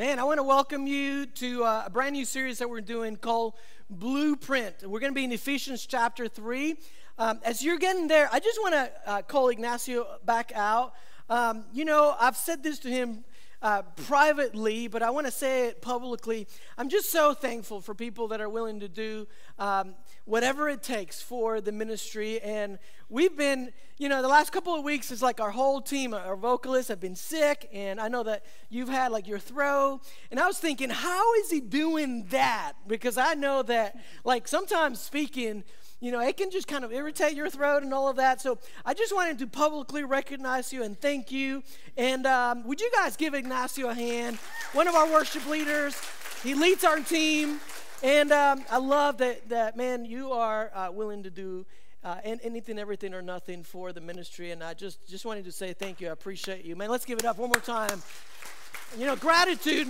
Man, 0.00 0.18
I 0.18 0.24
want 0.24 0.38
to 0.38 0.42
welcome 0.42 0.86
you 0.86 1.26
to 1.26 1.62
uh, 1.62 1.82
a 1.84 1.90
brand 1.90 2.14
new 2.14 2.24
series 2.24 2.56
that 2.60 2.70
we're 2.70 2.80
doing 2.80 3.16
called 3.16 3.52
Blueprint. 3.90 4.76
We're 4.82 4.98
going 4.98 5.12
to 5.12 5.14
be 5.14 5.24
in 5.24 5.32
Ephesians 5.32 5.84
chapter 5.84 6.26
3. 6.26 6.76
Um, 7.18 7.38
as 7.44 7.62
you're 7.62 7.76
getting 7.76 8.08
there, 8.08 8.26
I 8.32 8.40
just 8.40 8.58
want 8.62 8.72
to 8.72 8.90
uh, 9.04 9.20
call 9.20 9.50
Ignacio 9.50 10.06
back 10.24 10.52
out. 10.54 10.94
Um, 11.28 11.66
you 11.74 11.84
know, 11.84 12.16
I've 12.18 12.38
said 12.38 12.62
this 12.62 12.78
to 12.78 12.88
him 12.88 13.24
uh, 13.62 13.82
privately, 13.82 14.88
but 14.88 15.02
I 15.02 15.10
want 15.10 15.26
to 15.26 15.32
say 15.32 15.68
it 15.68 15.82
publicly. 15.82 16.46
I'm 16.78 16.88
just 16.88 17.10
so 17.10 17.34
thankful 17.34 17.80
for 17.80 17.94
people 17.94 18.28
that 18.28 18.40
are 18.40 18.48
willing 18.48 18.80
to 18.80 18.88
do 18.88 19.28
um, 19.58 19.94
whatever 20.24 20.68
it 20.68 20.82
takes 20.82 21.20
for 21.20 21.60
the 21.60 21.72
ministry. 21.72 22.40
And 22.40 22.78
we've 23.08 23.36
been, 23.36 23.72
you 23.98 24.08
know, 24.08 24.22
the 24.22 24.28
last 24.28 24.50
couple 24.50 24.74
of 24.74 24.82
weeks 24.82 25.10
is 25.10 25.20
like 25.20 25.40
our 25.40 25.50
whole 25.50 25.82
team, 25.82 26.14
our 26.14 26.36
vocalists 26.36 26.88
have 26.88 27.00
been 27.00 27.16
sick, 27.16 27.68
and 27.72 28.00
I 28.00 28.08
know 28.08 28.22
that 28.22 28.44
you've 28.70 28.88
had 28.88 29.12
like 29.12 29.28
your 29.28 29.38
throw. 29.38 30.00
And 30.30 30.40
I 30.40 30.46
was 30.46 30.58
thinking, 30.58 30.88
how 30.88 31.34
is 31.34 31.50
he 31.50 31.60
doing 31.60 32.26
that? 32.30 32.72
Because 32.86 33.18
I 33.18 33.34
know 33.34 33.62
that, 33.64 33.96
like, 34.24 34.48
sometimes 34.48 35.00
speaking, 35.00 35.64
you 36.00 36.10
know, 36.10 36.20
it 36.20 36.36
can 36.38 36.50
just 36.50 36.66
kind 36.66 36.84
of 36.84 36.92
irritate 36.92 37.34
your 37.34 37.50
throat 37.50 37.82
and 37.82 37.92
all 37.92 38.08
of 38.08 38.16
that. 38.16 38.40
So 38.40 38.58
I 38.86 38.94
just 38.94 39.14
wanted 39.14 39.38
to 39.40 39.46
publicly 39.46 40.02
recognize 40.02 40.72
you 40.72 40.82
and 40.82 40.98
thank 40.98 41.30
you. 41.30 41.62
And 41.96 42.26
um, 42.26 42.64
would 42.66 42.80
you 42.80 42.90
guys 42.94 43.16
give 43.16 43.34
Ignacio 43.34 43.88
a 43.88 43.94
hand? 43.94 44.36
One 44.72 44.88
of 44.88 44.94
our 44.94 45.10
worship 45.10 45.46
leaders. 45.46 46.00
He 46.42 46.54
leads 46.54 46.84
our 46.84 47.00
team. 47.00 47.60
And 48.02 48.32
um, 48.32 48.64
I 48.70 48.78
love 48.78 49.18
that, 49.18 49.50
that, 49.50 49.76
man, 49.76 50.06
you 50.06 50.32
are 50.32 50.70
uh, 50.74 50.90
willing 50.90 51.22
to 51.24 51.30
do 51.30 51.66
uh, 52.02 52.16
anything, 52.24 52.78
everything, 52.78 53.12
or 53.12 53.20
nothing 53.20 53.62
for 53.62 53.92
the 53.92 54.00
ministry. 54.00 54.52
And 54.52 54.64
I 54.64 54.72
just, 54.72 55.06
just 55.06 55.26
wanted 55.26 55.44
to 55.44 55.52
say 55.52 55.74
thank 55.74 56.00
you. 56.00 56.08
I 56.08 56.12
appreciate 56.12 56.64
you. 56.64 56.76
Man, 56.76 56.88
let's 56.88 57.04
give 57.04 57.18
it 57.18 57.26
up 57.26 57.36
one 57.36 57.50
more 57.50 57.60
time. 57.60 58.02
You 58.98 59.04
know, 59.04 59.16
gratitude, 59.16 59.88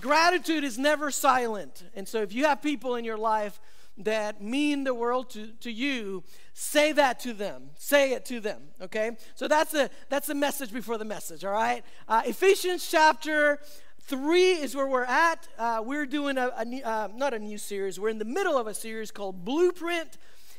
gratitude 0.00 0.64
is 0.64 0.76
never 0.76 1.12
silent. 1.12 1.84
And 1.94 2.08
so 2.08 2.20
if 2.20 2.32
you 2.32 2.46
have 2.46 2.60
people 2.62 2.96
in 2.96 3.04
your 3.04 3.16
life 3.16 3.60
that 4.04 4.42
mean 4.42 4.84
the 4.84 4.94
world 4.94 5.30
to, 5.30 5.48
to 5.60 5.70
you, 5.70 6.24
say 6.52 6.92
that 6.92 7.20
to 7.20 7.32
them. 7.32 7.70
Say 7.78 8.12
it 8.12 8.24
to 8.26 8.40
them, 8.40 8.62
okay? 8.80 9.12
So 9.34 9.48
that's 9.48 9.72
the, 9.72 9.90
that's 10.08 10.26
the 10.26 10.34
message 10.34 10.72
before 10.72 10.98
the 10.98 11.04
message, 11.04 11.44
all 11.44 11.52
right? 11.52 11.84
Uh, 12.08 12.22
Ephesians 12.24 12.88
chapter 12.88 13.60
3 14.02 14.52
is 14.52 14.74
where 14.74 14.86
we're 14.86 15.04
at. 15.04 15.46
Uh, 15.58 15.82
we're 15.84 16.06
doing 16.06 16.38
a, 16.38 16.48
a 16.48 16.88
uh, 16.88 17.08
not 17.14 17.34
a 17.34 17.38
new 17.38 17.58
series, 17.58 18.00
we're 18.00 18.08
in 18.08 18.18
the 18.18 18.24
middle 18.24 18.56
of 18.56 18.66
a 18.66 18.74
series 18.74 19.10
called 19.10 19.44
Blueprint. 19.44 20.18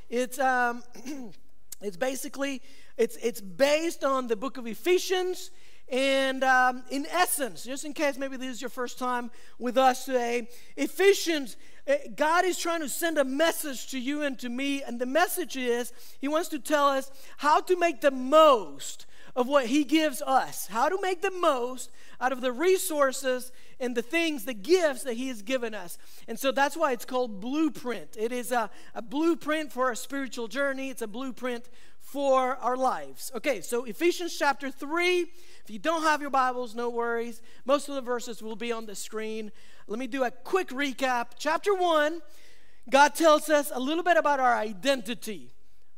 It's, 0.09 0.39
um, 0.39 0.83
it's 1.81 1.97
basically, 1.97 2.61
it's, 2.97 3.17
it's 3.17 3.41
based 3.41 4.03
on 4.03 4.27
the 4.27 4.35
book 4.35 4.57
of 4.57 4.67
Ephesians. 4.67 5.51
And 5.91 6.41
um, 6.45 6.83
in 6.89 7.05
essence, 7.07 7.65
just 7.65 7.83
in 7.83 7.91
case 7.91 8.17
maybe 8.17 8.37
this 8.37 8.49
is 8.49 8.61
your 8.61 8.69
first 8.69 8.97
time 8.97 9.29
with 9.59 9.77
us 9.77 10.05
today, 10.05 10.47
Ephesians 10.77 11.57
Eh, 11.87 11.97
God 12.15 12.45
is 12.45 12.57
trying 12.57 12.81
to 12.81 12.89
send 12.89 13.17
a 13.17 13.25
message 13.25 13.89
to 13.91 13.99
you 13.99 14.21
and 14.21 14.37
to 14.39 14.49
me, 14.49 14.83
and 14.83 14.99
the 14.99 15.05
message 15.05 15.57
is 15.57 15.91
He 16.19 16.27
wants 16.27 16.49
to 16.49 16.59
tell 16.59 16.87
us 16.87 17.11
how 17.37 17.61
to 17.61 17.77
make 17.77 18.01
the 18.01 18.11
most 18.11 19.05
of 19.35 19.47
what 19.47 19.67
He 19.67 19.83
gives 19.83 20.21
us, 20.21 20.67
how 20.67 20.89
to 20.89 20.99
make 21.01 21.21
the 21.21 21.31
most 21.31 21.89
out 22.19 22.31
of 22.31 22.41
the 22.41 22.51
resources 22.51 23.51
and 23.79 23.95
the 23.95 24.01
things, 24.01 24.45
the 24.45 24.53
gifts 24.53 25.03
that 25.03 25.15
He 25.15 25.29
has 25.29 25.41
given 25.41 25.73
us. 25.73 25.97
And 26.27 26.37
so 26.37 26.51
that's 26.51 26.77
why 26.77 26.91
it's 26.91 27.05
called 27.05 27.39
blueprint. 27.39 28.15
It 28.17 28.31
is 28.31 28.51
a, 28.51 28.69
a 28.93 29.01
blueprint 29.01 29.71
for 29.71 29.91
a 29.91 29.95
spiritual 29.95 30.47
journey, 30.47 30.89
it's 30.89 31.01
a 31.01 31.07
blueprint 31.07 31.69
for 31.99 32.57
our 32.57 32.75
lives. 32.75 33.31
Okay, 33.35 33.61
so 33.61 33.85
Ephesians 33.85 34.37
chapter 34.37 34.69
3. 34.69 35.21
If 35.63 35.69
you 35.69 35.79
don't 35.79 36.01
have 36.01 36.19
your 36.19 36.29
Bibles, 36.29 36.75
no 36.75 36.89
worries. 36.89 37.41
Most 37.63 37.87
of 37.87 37.95
the 37.95 38.01
verses 38.01 38.41
will 38.41 38.55
be 38.55 38.71
on 38.71 38.85
the 38.85 38.95
screen. 38.95 39.51
Let 39.87 39.99
me 39.99 40.07
do 40.07 40.23
a 40.23 40.31
quick 40.31 40.69
recap. 40.69 41.31
Chapter 41.37 41.73
1, 41.73 42.21
God 42.89 43.15
tells 43.15 43.49
us 43.49 43.71
a 43.73 43.79
little 43.79 44.03
bit 44.03 44.17
about 44.17 44.39
our 44.39 44.55
identity, 44.55 45.53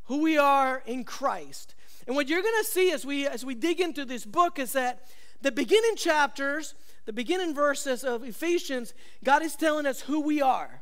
who 0.05 0.21
we 0.21 0.37
are 0.37 0.81
in 0.85 1.03
Christ. 1.03 1.75
And 2.07 2.15
what 2.15 2.27
you're 2.27 2.41
going 2.41 2.63
to 2.63 2.69
see 2.69 2.91
as 2.91 3.05
we 3.05 3.27
as 3.27 3.45
we 3.45 3.55
dig 3.55 3.79
into 3.79 4.05
this 4.05 4.25
book 4.25 4.59
is 4.59 4.73
that 4.73 5.07
the 5.41 5.51
beginning 5.51 5.95
chapters, 5.95 6.73
the 7.05 7.13
beginning 7.13 7.53
verses 7.53 8.03
of 8.03 8.23
Ephesians, 8.23 8.93
God 9.23 9.41
is 9.41 9.55
telling 9.55 9.85
us 9.85 10.01
who 10.01 10.21
we 10.21 10.41
are. 10.41 10.81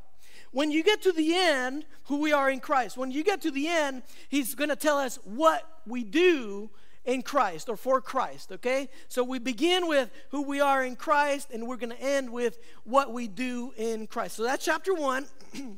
When 0.51 0.69
you 0.69 0.83
get 0.83 1.01
to 1.03 1.11
the 1.11 1.33
end, 1.35 1.85
who 2.05 2.17
we 2.19 2.33
are 2.33 2.49
in 2.49 2.59
Christ. 2.59 2.97
When 2.97 3.09
you 3.09 3.23
get 3.23 3.41
to 3.41 3.51
the 3.51 3.67
end, 3.67 4.03
he's 4.29 4.53
going 4.53 4.69
to 4.69 4.75
tell 4.75 4.97
us 4.97 5.17
what 5.23 5.63
we 5.87 6.03
do 6.03 6.69
in 7.05 7.21
Christ 7.21 7.69
or 7.69 7.75
for 7.75 8.01
Christ, 8.01 8.51
okay? 8.51 8.89
So 9.07 9.23
we 9.23 9.39
begin 9.39 9.87
with 9.87 10.11
who 10.29 10.43
we 10.43 10.61
are 10.61 10.83
in 10.83 10.95
Christ 10.95 11.49
and 11.51 11.67
we're 11.67 11.77
going 11.77 11.95
to 11.95 12.01
end 12.01 12.29
with 12.29 12.59
what 12.83 13.11
we 13.11 13.27
do 13.27 13.73
in 13.75 14.07
Christ. 14.07 14.35
So 14.35 14.43
that's 14.43 14.63
chapter 14.63 14.93
1. 14.93 15.25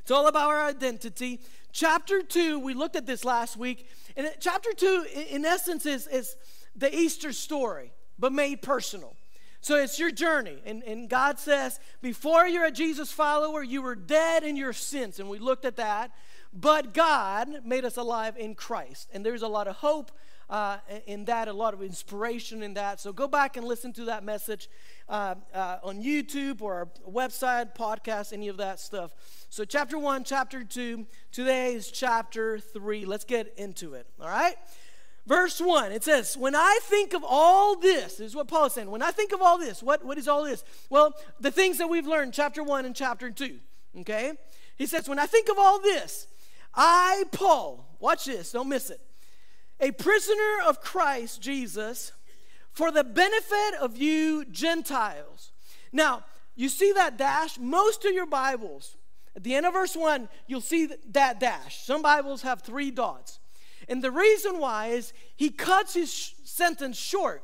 it's 0.00 0.10
all 0.10 0.26
about 0.26 0.50
our 0.50 0.62
identity. 0.62 1.40
Chapter 1.72 2.22
2, 2.22 2.58
we 2.58 2.74
looked 2.74 2.96
at 2.96 3.06
this 3.06 3.24
last 3.24 3.56
week. 3.56 3.88
And 4.16 4.28
chapter 4.40 4.72
2 4.72 5.06
in 5.30 5.44
essence 5.44 5.86
is 5.86 6.06
is 6.08 6.36
the 6.74 6.94
Easter 6.94 7.32
story, 7.32 7.92
but 8.18 8.32
made 8.32 8.62
personal. 8.62 9.16
So 9.60 9.76
it's 9.76 9.98
your 9.98 10.10
journey. 10.10 10.62
And, 10.64 10.82
and 10.84 11.08
God 11.08 11.38
says, 11.38 11.80
before 12.00 12.46
you're 12.46 12.64
a 12.64 12.70
Jesus 12.70 13.12
follower, 13.12 13.62
you 13.62 13.82
were 13.82 13.94
dead 13.94 14.42
in 14.42 14.56
your 14.56 14.72
sins. 14.72 15.20
And 15.20 15.28
we 15.28 15.38
looked 15.38 15.66
at 15.66 15.76
that. 15.76 16.12
But 16.52 16.94
God 16.94 17.64
made 17.64 17.84
us 17.84 17.96
alive 17.96 18.36
in 18.38 18.54
Christ. 18.54 19.08
And 19.12 19.24
there's 19.24 19.42
a 19.42 19.48
lot 19.48 19.68
of 19.68 19.76
hope 19.76 20.10
uh, 20.50 20.78
in 21.06 21.24
that, 21.26 21.46
a 21.46 21.52
lot 21.52 21.72
of 21.72 21.82
inspiration 21.82 22.62
in 22.62 22.74
that. 22.74 23.00
So 23.00 23.12
go 23.12 23.28
back 23.28 23.56
and 23.56 23.64
listen 23.64 23.92
to 23.94 24.06
that 24.06 24.24
message 24.24 24.68
uh, 25.08 25.36
uh, 25.54 25.78
on 25.84 26.02
YouTube 26.02 26.60
or 26.60 26.74
our 26.74 26.88
website, 27.08 27.76
podcast, 27.76 28.32
any 28.32 28.48
of 28.48 28.56
that 28.56 28.80
stuff. 28.80 29.12
So, 29.48 29.64
chapter 29.64 29.98
one, 29.98 30.24
chapter 30.24 30.62
two, 30.64 31.06
today 31.32 31.74
is 31.74 31.90
chapter 31.90 32.58
three. 32.58 33.04
Let's 33.04 33.24
get 33.24 33.54
into 33.56 33.94
it, 33.94 34.06
all 34.20 34.28
right? 34.28 34.56
Verse 35.26 35.60
1, 35.60 35.92
it 35.92 36.02
says, 36.02 36.36
When 36.36 36.54
I 36.54 36.78
think 36.82 37.12
of 37.12 37.22
all 37.24 37.76
this, 37.76 38.16
this 38.16 38.28
is 38.28 38.34
what 38.34 38.48
Paul 38.48 38.66
is 38.66 38.72
saying. 38.72 38.90
When 38.90 39.02
I 39.02 39.10
think 39.10 39.32
of 39.32 39.42
all 39.42 39.58
this, 39.58 39.82
what, 39.82 40.04
what 40.04 40.18
is 40.18 40.26
all 40.26 40.44
this? 40.44 40.64
Well, 40.88 41.14
the 41.38 41.50
things 41.50 41.78
that 41.78 41.88
we've 41.88 42.06
learned, 42.06 42.32
chapter 42.32 42.62
1 42.62 42.84
and 42.84 42.96
chapter 42.96 43.30
2. 43.30 43.58
Okay? 44.00 44.32
He 44.76 44.86
says, 44.86 45.08
When 45.08 45.18
I 45.18 45.26
think 45.26 45.48
of 45.48 45.58
all 45.58 45.80
this, 45.80 46.26
I, 46.74 47.24
Paul, 47.32 47.96
watch 48.00 48.24
this, 48.24 48.52
don't 48.52 48.68
miss 48.68 48.90
it 48.90 49.00
a 49.80 49.90
prisoner 49.92 50.60
of 50.66 50.80
Christ 50.80 51.40
Jesus 51.40 52.12
for 52.72 52.90
the 52.90 53.04
benefit 53.04 53.74
of 53.80 53.96
you 53.96 54.44
Gentiles. 54.44 55.52
Now, 55.92 56.24
you 56.54 56.68
see 56.68 56.92
that 56.92 57.16
dash? 57.16 57.58
Most 57.58 58.04
of 58.04 58.12
your 58.12 58.26
Bibles, 58.26 58.96
at 59.34 59.42
the 59.42 59.54
end 59.54 59.66
of 59.66 59.72
verse 59.72 59.96
1, 59.96 60.28
you'll 60.46 60.60
see 60.60 60.90
that 61.12 61.40
dash. 61.40 61.84
Some 61.84 62.02
Bibles 62.02 62.42
have 62.42 62.62
three 62.62 62.90
dots. 62.90 63.38
And 63.88 64.02
the 64.02 64.10
reason 64.10 64.58
why 64.58 64.88
is 64.88 65.12
he 65.36 65.50
cuts 65.50 65.94
his 65.94 66.12
sh- 66.12 66.32
sentence 66.44 66.98
short. 66.98 67.42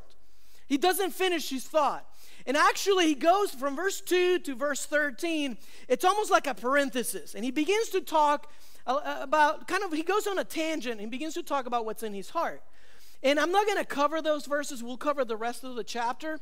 He 0.66 0.76
doesn't 0.76 1.12
finish 1.12 1.48
his 1.48 1.64
thought. 1.64 2.06
And 2.44 2.56
actually, 2.56 3.06
he 3.06 3.14
goes 3.14 3.50
from 3.50 3.74
verse 3.74 4.00
2 4.00 4.40
to 4.40 4.54
verse 4.54 4.86
13. 4.86 5.56
It's 5.88 6.04
almost 6.04 6.30
like 6.30 6.46
a 6.46 6.54
parenthesis. 6.54 7.34
And 7.34 7.44
he 7.44 7.50
begins 7.50 7.88
to 7.90 8.00
talk 8.00 8.52
about 8.86 9.66
kind 9.66 9.82
of, 9.82 9.92
he 9.92 10.02
goes 10.02 10.26
on 10.26 10.38
a 10.38 10.44
tangent 10.44 11.00
and 11.00 11.10
begins 11.10 11.34
to 11.34 11.42
talk 11.42 11.66
about 11.66 11.84
what's 11.84 12.02
in 12.02 12.14
his 12.14 12.30
heart. 12.30 12.62
And 13.22 13.40
I'm 13.40 13.50
not 13.50 13.66
going 13.66 13.78
to 13.78 13.84
cover 13.84 14.22
those 14.22 14.46
verses, 14.46 14.82
we'll 14.82 14.96
cover 14.96 15.24
the 15.24 15.36
rest 15.36 15.64
of 15.64 15.74
the 15.74 15.84
chapter. 15.84 16.38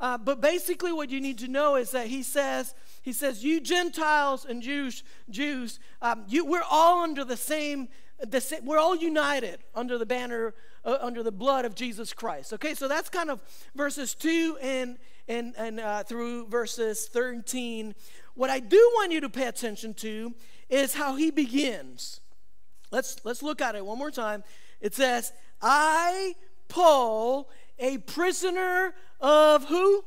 Uh, 0.00 0.16
but 0.16 0.40
basically, 0.40 0.92
what 0.92 1.10
you 1.10 1.20
need 1.20 1.38
to 1.38 1.48
know 1.48 1.74
is 1.74 1.90
that 1.90 2.06
he 2.06 2.22
says, 2.22 2.74
he 3.02 3.12
says, 3.12 3.42
you 3.42 3.60
Gentiles 3.60 4.44
and 4.44 4.62
Jews, 4.62 5.02
Jews, 5.28 5.80
um, 6.00 6.24
you, 6.28 6.44
we're 6.44 6.62
all 6.70 7.02
under 7.02 7.24
the 7.24 7.36
same, 7.36 7.88
the 8.24 8.40
same, 8.40 8.64
we're 8.64 8.78
all 8.78 8.94
united 8.94 9.58
under 9.74 9.98
the 9.98 10.06
banner, 10.06 10.54
uh, 10.84 10.98
under 11.00 11.24
the 11.24 11.32
blood 11.32 11.64
of 11.64 11.74
Jesus 11.74 12.12
Christ. 12.12 12.52
Okay, 12.52 12.74
so 12.74 12.86
that's 12.86 13.08
kind 13.08 13.28
of 13.28 13.40
verses 13.74 14.14
two 14.14 14.56
and 14.62 14.98
and 15.26 15.54
and 15.56 15.80
uh, 15.80 16.04
through 16.04 16.46
verses 16.46 17.08
thirteen. 17.08 17.94
What 18.34 18.50
I 18.50 18.60
do 18.60 18.76
want 18.94 19.10
you 19.10 19.20
to 19.22 19.28
pay 19.28 19.46
attention 19.46 19.94
to 19.94 20.32
is 20.68 20.94
how 20.94 21.16
he 21.16 21.30
begins. 21.30 22.20
Let's, 22.90 23.24
let's 23.24 23.42
look 23.42 23.60
at 23.60 23.74
it 23.74 23.84
one 23.84 23.98
more 23.98 24.10
time. 24.10 24.44
It 24.80 24.94
says, 24.94 25.32
I, 25.60 26.34
Paul, 26.68 27.50
a 27.78 27.98
prisoner 27.98 28.94
of 29.20 29.64
who? 29.66 30.04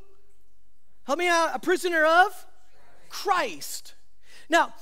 Help 1.04 1.20
me 1.20 1.28
out. 1.28 1.52
A 1.54 1.60
prisoner 1.60 2.06
of 2.06 2.46
Christ. 3.10 3.96
Now, 4.50 4.74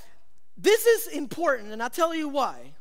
this 0.56 0.86
is 0.86 1.06
important, 1.08 1.72
and 1.72 1.82
I'll 1.82 1.90
tell 1.90 2.14
you 2.14 2.28
why. 2.28 2.74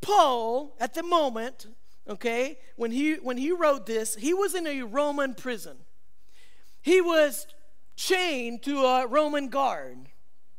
Paul, 0.00 0.74
at 0.80 0.94
the 0.94 1.02
moment, 1.02 1.66
okay, 2.08 2.58
when 2.76 2.90
he 2.90 3.14
when 3.14 3.36
he 3.36 3.52
wrote 3.52 3.86
this, 3.86 4.14
he 4.16 4.34
was 4.34 4.54
in 4.54 4.66
a 4.66 4.82
Roman 4.82 5.34
prison. 5.34 5.76
He 6.80 7.00
was 7.00 7.46
chained 7.96 8.62
to 8.62 8.80
a 8.80 9.06
Roman 9.06 9.48
guard. 9.48 10.08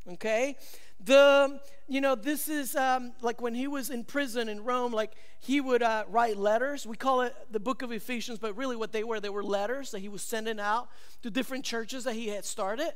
Okay? 0.07 0.57
The, 1.05 1.59
you 1.87 1.99
know, 1.99 2.15
this 2.15 2.47
is 2.47 2.75
um, 2.75 3.11
like 3.21 3.41
when 3.41 3.53
he 3.53 3.67
was 3.67 3.89
in 3.89 4.03
prison 4.03 4.47
in 4.47 4.63
Rome, 4.63 4.93
like 4.93 5.11
he 5.39 5.59
would 5.59 5.83
uh, 5.83 6.05
write 6.07 6.37
letters. 6.37 6.85
We 6.85 6.95
call 6.95 7.21
it 7.21 7.35
the 7.51 7.59
book 7.59 7.81
of 7.81 7.91
Ephesians, 7.91 8.39
but 8.39 8.55
really 8.55 8.75
what 8.75 8.91
they 8.91 9.03
were, 9.03 9.19
they 9.19 9.29
were 9.29 9.43
letters 9.43 9.91
that 9.91 9.99
he 9.99 10.07
was 10.07 10.21
sending 10.21 10.59
out 10.59 10.87
to 11.21 11.29
different 11.29 11.65
churches 11.65 12.05
that 12.05 12.13
he 12.13 12.29
had 12.29 12.45
started. 12.45 12.93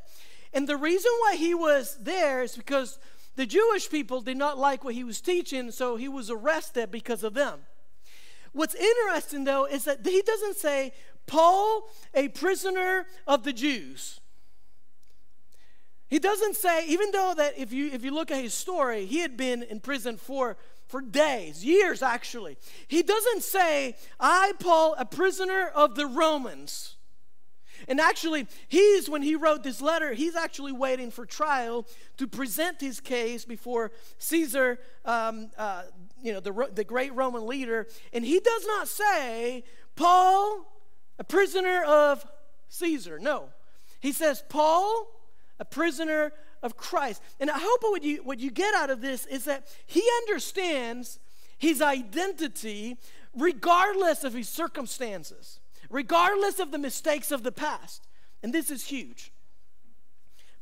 And 0.54 0.68
the 0.68 0.77
reason 0.77 1.12
why 1.21 1.36
he 1.36 1.54
was 1.54 1.98
there 2.01 2.44
is 2.44 2.56
because 2.56 2.98
the 3.36 3.45
Jewish 3.45 3.89
people 3.89 4.21
did 4.21 4.38
not 4.38 4.57
like 4.57 4.83
what 4.83 4.94
he 4.94 5.04
was 5.04 5.19
teaching, 5.19 5.69
so 5.71 5.98
he 5.98 6.07
was 6.07 6.31
arrested 6.31 6.89
because 6.89 7.24
of 7.24 7.33
them. 7.33 7.59
What's 8.54 8.74
interesting 8.74 9.44
though 9.44 9.65
is 9.65 9.83
that 9.83 10.06
he 10.06 10.21
doesn't 10.21 10.56
say, 10.56 10.94
Paul, 11.27 11.89
a 12.13 12.30
prisoner 12.30 13.06
of 13.27 13.44
the 13.44 13.54
Jews. 13.54 14.21
He 16.09 16.19
doesn't 16.19 16.56
say, 16.56 16.88
even 16.88 17.12
though 17.12 17.33
that 17.36 17.57
if 17.57 17.74
you 17.74 17.89
if 17.92 18.04
you 18.04 18.12
look 18.12 18.31
at 18.31 18.42
his 18.42 18.54
story, 18.54 19.06
he 19.06 19.19
had 19.19 19.36
been 19.36 19.63
in 19.63 19.80
prison 19.80 20.18
for 20.18 20.57
for 20.88 21.01
days, 21.01 21.65
years 21.65 22.01
actually. 22.01 22.57
He 22.88 23.04
doesn't 23.04 23.44
say, 23.44 23.95
I, 24.19 24.54
Paul, 24.59 24.95
a 24.98 25.06
prisoner 25.06 25.68
of 25.75 25.95
the 25.95 26.06
Romans. 26.06 26.95
And 27.88 28.00
actually, 28.00 28.48
he's, 28.68 29.09
when 29.09 29.21
he 29.21 29.36
wrote 29.36 29.63
this 29.63 29.81
letter, 29.81 30.13
he's 30.13 30.36
actually 30.36 30.71
waiting 30.71 31.12
for 31.12 31.25
trial 31.25 31.86
to 32.18 32.25
present 32.25 32.81
his 32.81 33.00
case 33.00 33.45
before 33.45 33.92
Caesar, 34.18 34.80
um, 35.06 35.51
uh, 35.57 35.83
you 36.24 36.33
know, 36.33 36.39
the, 36.39 36.69
the 36.74 36.83
great 36.83 37.13
Roman 37.13 37.45
leader. 37.45 37.88
And 38.13 38.25
he 38.25 38.39
does 38.39 38.65
not 38.65 38.88
say, 38.88 39.63
Paul, 39.95 40.65
a 41.19 41.24
prisoner 41.24 41.83
of 41.83 42.25
Caesar. 42.69 43.19
No. 43.19 43.50
He 44.00 44.12
says, 44.12 44.44
Paul, 44.50 45.07
a 45.59 45.65
prisoner 45.65 46.31
of 46.63 46.77
Christ. 46.77 47.21
And 47.39 47.50
I 47.50 47.57
hope 47.57 47.81
what 47.83 48.04
you, 48.04 48.18
what 48.24 48.39
you 48.39 48.51
get 48.51 48.74
out 48.74 48.89
of 48.89 49.01
this 49.01 49.25
is 49.25 49.45
that 49.45 49.68
he 49.86 50.04
understands 50.24 51.19
his 51.57 51.81
identity 51.81 52.98
regardless 53.36 54.24
of 54.24 54.33
his 54.33 54.50
circumstances, 54.50 55.59
regardless 55.89 56.59
of 56.59 56.71
the 56.71 56.77
mistakes 56.77 57.31
of 57.31 57.44
the 57.44 57.51
past. 57.51 58.07
And 58.44 58.54
this 58.54 58.71
is 58.71 58.88
huge. 58.88 59.31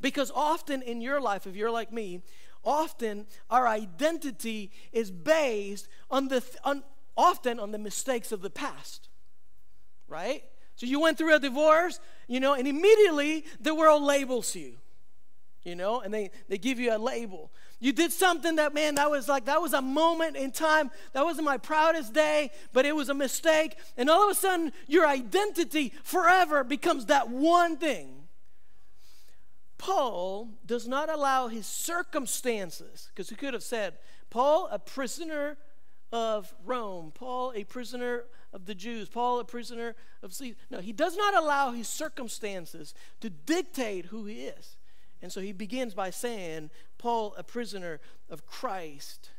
Because 0.02 0.32
often 0.34 0.82
in 0.82 1.02
your 1.02 1.22
life, 1.22 1.48
if 1.48 1.56
you're 1.56 1.72
like 1.72 1.92
me, 1.92 2.22
often 2.64 3.28
our 3.50 3.68
identity 3.68 4.72
is 4.92 5.12
based 5.12 5.88
on 6.10 6.28
the 6.28 6.44
on, 6.64 6.84
often 7.18 7.60
on 7.60 7.72
the 7.72 7.78
mistakes 7.78 8.32
of 8.32 8.42
the 8.42 8.50
past. 8.50 9.10
Right? 10.08 10.44
So 10.76 10.86
you 10.86 11.00
went 11.00 11.18
through 11.18 11.34
a 11.34 11.40
divorce, 11.40 12.00
you 12.28 12.40
know, 12.42 12.54
and 12.54 12.68
immediately 12.68 13.46
the 13.62 13.74
world 13.74 14.04
labels 14.04 14.54
you 14.56 14.78
you 15.66 15.76
know, 15.76 16.00
and 16.00 16.14
they, 16.14 16.30
they 16.48 16.60
give 16.60 16.80
you 16.80 16.96
a 16.96 16.98
label. 16.98 17.52
You 17.80 17.92
did 17.92 18.14
something 18.14 18.56
that, 18.56 18.74
man, 18.74 18.96
that 18.96 19.10
was 19.10 19.28
like, 19.28 19.46
that 19.46 19.62
was 19.62 19.74
a 19.74 19.82
moment 19.82 20.38
in 20.38 20.52
time. 20.52 20.92
That 21.14 21.26
wasn't 21.26 21.46
my 21.46 21.58
proudest 21.58 22.14
day, 22.14 22.52
but 22.72 22.86
it 22.86 22.96
was 22.96 23.10
a 23.10 23.14
mistake. 23.14 23.76
And 23.98 24.10
all 24.10 24.24
of 24.24 24.32
a 24.32 24.40
sudden, 24.40 24.72
your 24.88 25.08
identity 25.08 25.92
forever 26.04 26.64
becomes 26.64 27.08
that 27.08 27.30
one 27.30 27.78
thing. 27.78 28.28
Paul 29.78 30.52
does 30.66 30.88
not 30.88 31.10
allow 31.10 31.48
his 31.48 31.66
circumstances, 31.66 33.10
because 33.14 33.30
he 33.30 33.36
could 33.36 33.54
have 33.54 33.64
said, 33.64 33.96
Paul, 34.30 34.70
a 34.72 34.80
prisoner 34.80 35.58
of 36.12 36.54
Rome, 36.64 37.12
Paul, 37.14 37.52
a 37.56 37.64
prisoner 37.66 38.24
of 38.54 38.66
the 38.66 38.76
Jews, 38.76 39.10
Paul, 39.10 39.40
a 39.40 39.46
prisoner 39.46 39.96
of 40.24 40.34
Caesar. 40.34 40.56
No, 40.70 40.80
he 40.80 40.94
does 40.94 41.18
not 41.18 41.36
allow 41.36 41.72
his 41.72 41.90
circumstances 41.90 42.94
to 43.20 43.30
dictate 43.30 44.06
who 44.06 44.26
he 44.26 44.46
is. 44.46 44.78
And 45.22 45.32
so 45.32 45.42
he 45.42 45.52
begins 45.52 45.94
by 45.94 46.10
saying, 46.10 46.70
Paul, 46.98 47.34
a 47.38 47.44
prisoner 47.44 48.00
of 48.30 48.46
Christ. 48.46 49.32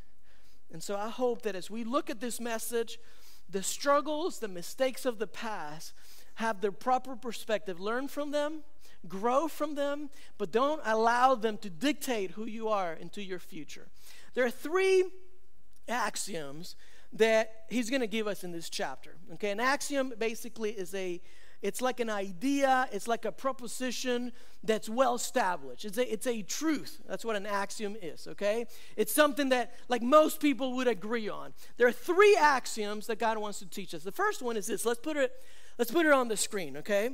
And 0.71 0.83
so 0.83 0.97
I 0.97 1.09
hope 1.09 1.43
that 1.43 1.55
as 1.55 1.69
we 1.69 1.83
look 1.83 2.09
at 2.09 2.19
this 2.19 2.39
message, 2.39 2.99
the 3.49 3.63
struggles, 3.63 4.39
the 4.39 4.47
mistakes 4.47 5.05
of 5.05 5.19
the 5.19 5.27
past 5.27 5.93
have 6.35 6.61
their 6.61 6.71
proper 6.71 7.15
perspective. 7.15 7.79
Learn 7.79 8.07
from 8.07 8.31
them, 8.31 8.63
grow 9.07 9.47
from 9.47 9.75
them, 9.75 10.09
but 10.37 10.51
don't 10.51 10.81
allow 10.85 11.35
them 11.35 11.57
to 11.59 11.69
dictate 11.69 12.31
who 12.31 12.45
you 12.45 12.67
are 12.67 12.93
into 12.93 13.23
your 13.23 13.39
future. 13.39 13.87
There 14.33 14.45
are 14.45 14.51
three 14.51 15.05
axioms 15.87 16.75
that 17.13 17.65
he's 17.69 17.89
going 17.89 18.01
to 18.01 18.07
give 18.07 18.27
us 18.27 18.43
in 18.43 18.51
this 18.51 18.69
chapter. 18.69 19.15
Okay, 19.33 19.51
an 19.51 19.59
axiom 19.59 20.13
basically 20.17 20.71
is 20.71 20.93
a 20.93 21.21
it's 21.61 21.81
like 21.81 21.99
an 21.99 22.09
idea, 22.09 22.87
it's 22.91 23.07
like 23.07 23.25
a 23.25 23.31
proposition 23.31 24.31
that's 24.63 24.87
well 24.87 25.15
established. 25.15 25.85
It's 25.85 25.97
a, 25.97 26.11
it's 26.11 26.27
a 26.27 26.43
truth. 26.43 27.01
That's 27.07 27.25
what 27.25 27.35
an 27.35 27.47
axiom 27.47 27.95
is, 28.01 28.27
okay? 28.27 28.67
It's 28.95 29.11
something 29.11 29.49
that, 29.49 29.73
like, 29.89 30.03
most 30.03 30.39
people 30.39 30.75
would 30.75 30.87
agree 30.87 31.29
on. 31.29 31.53
There 31.77 31.87
are 31.87 31.91
three 31.91 32.37
axioms 32.39 33.07
that 33.07 33.17
God 33.17 33.39
wants 33.39 33.59
to 33.59 33.65
teach 33.65 33.93
us. 33.95 34.03
The 34.03 34.11
first 34.11 34.41
one 34.41 34.55
is 34.55 34.67
this 34.67 34.85
let's 34.85 34.99
put 34.99 35.17
it, 35.17 35.31
let's 35.79 35.91
put 35.91 36.05
it 36.05 36.11
on 36.11 36.27
the 36.27 36.37
screen, 36.37 36.77
okay? 36.77 37.11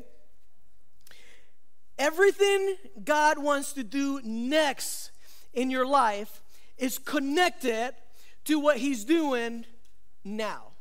Everything 1.97 2.75
God 3.03 3.37
wants 3.37 3.71
to 3.73 3.83
do 3.83 4.19
next 4.23 5.11
in 5.53 5.69
your 5.69 5.85
life 5.85 6.41
is 6.77 6.97
connected 6.97 7.93
to 8.45 8.59
what 8.59 8.77
He's 8.77 9.05
doing 9.05 9.65
now. 10.25 10.72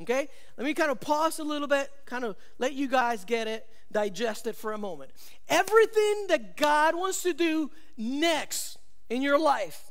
Okay? 0.00 0.28
Let 0.56 0.64
me 0.64 0.74
kind 0.74 0.90
of 0.90 1.00
pause 1.00 1.38
a 1.38 1.44
little 1.44 1.68
bit, 1.68 1.90
kind 2.06 2.24
of 2.24 2.36
let 2.58 2.72
you 2.72 2.88
guys 2.88 3.24
get 3.24 3.46
it, 3.46 3.66
digest 3.92 4.46
it 4.46 4.56
for 4.56 4.72
a 4.72 4.78
moment. 4.78 5.10
Everything 5.48 6.26
that 6.28 6.56
God 6.56 6.94
wants 6.94 7.22
to 7.22 7.32
do 7.32 7.70
next 7.96 8.78
in 9.10 9.22
your 9.22 9.38
life, 9.38 9.90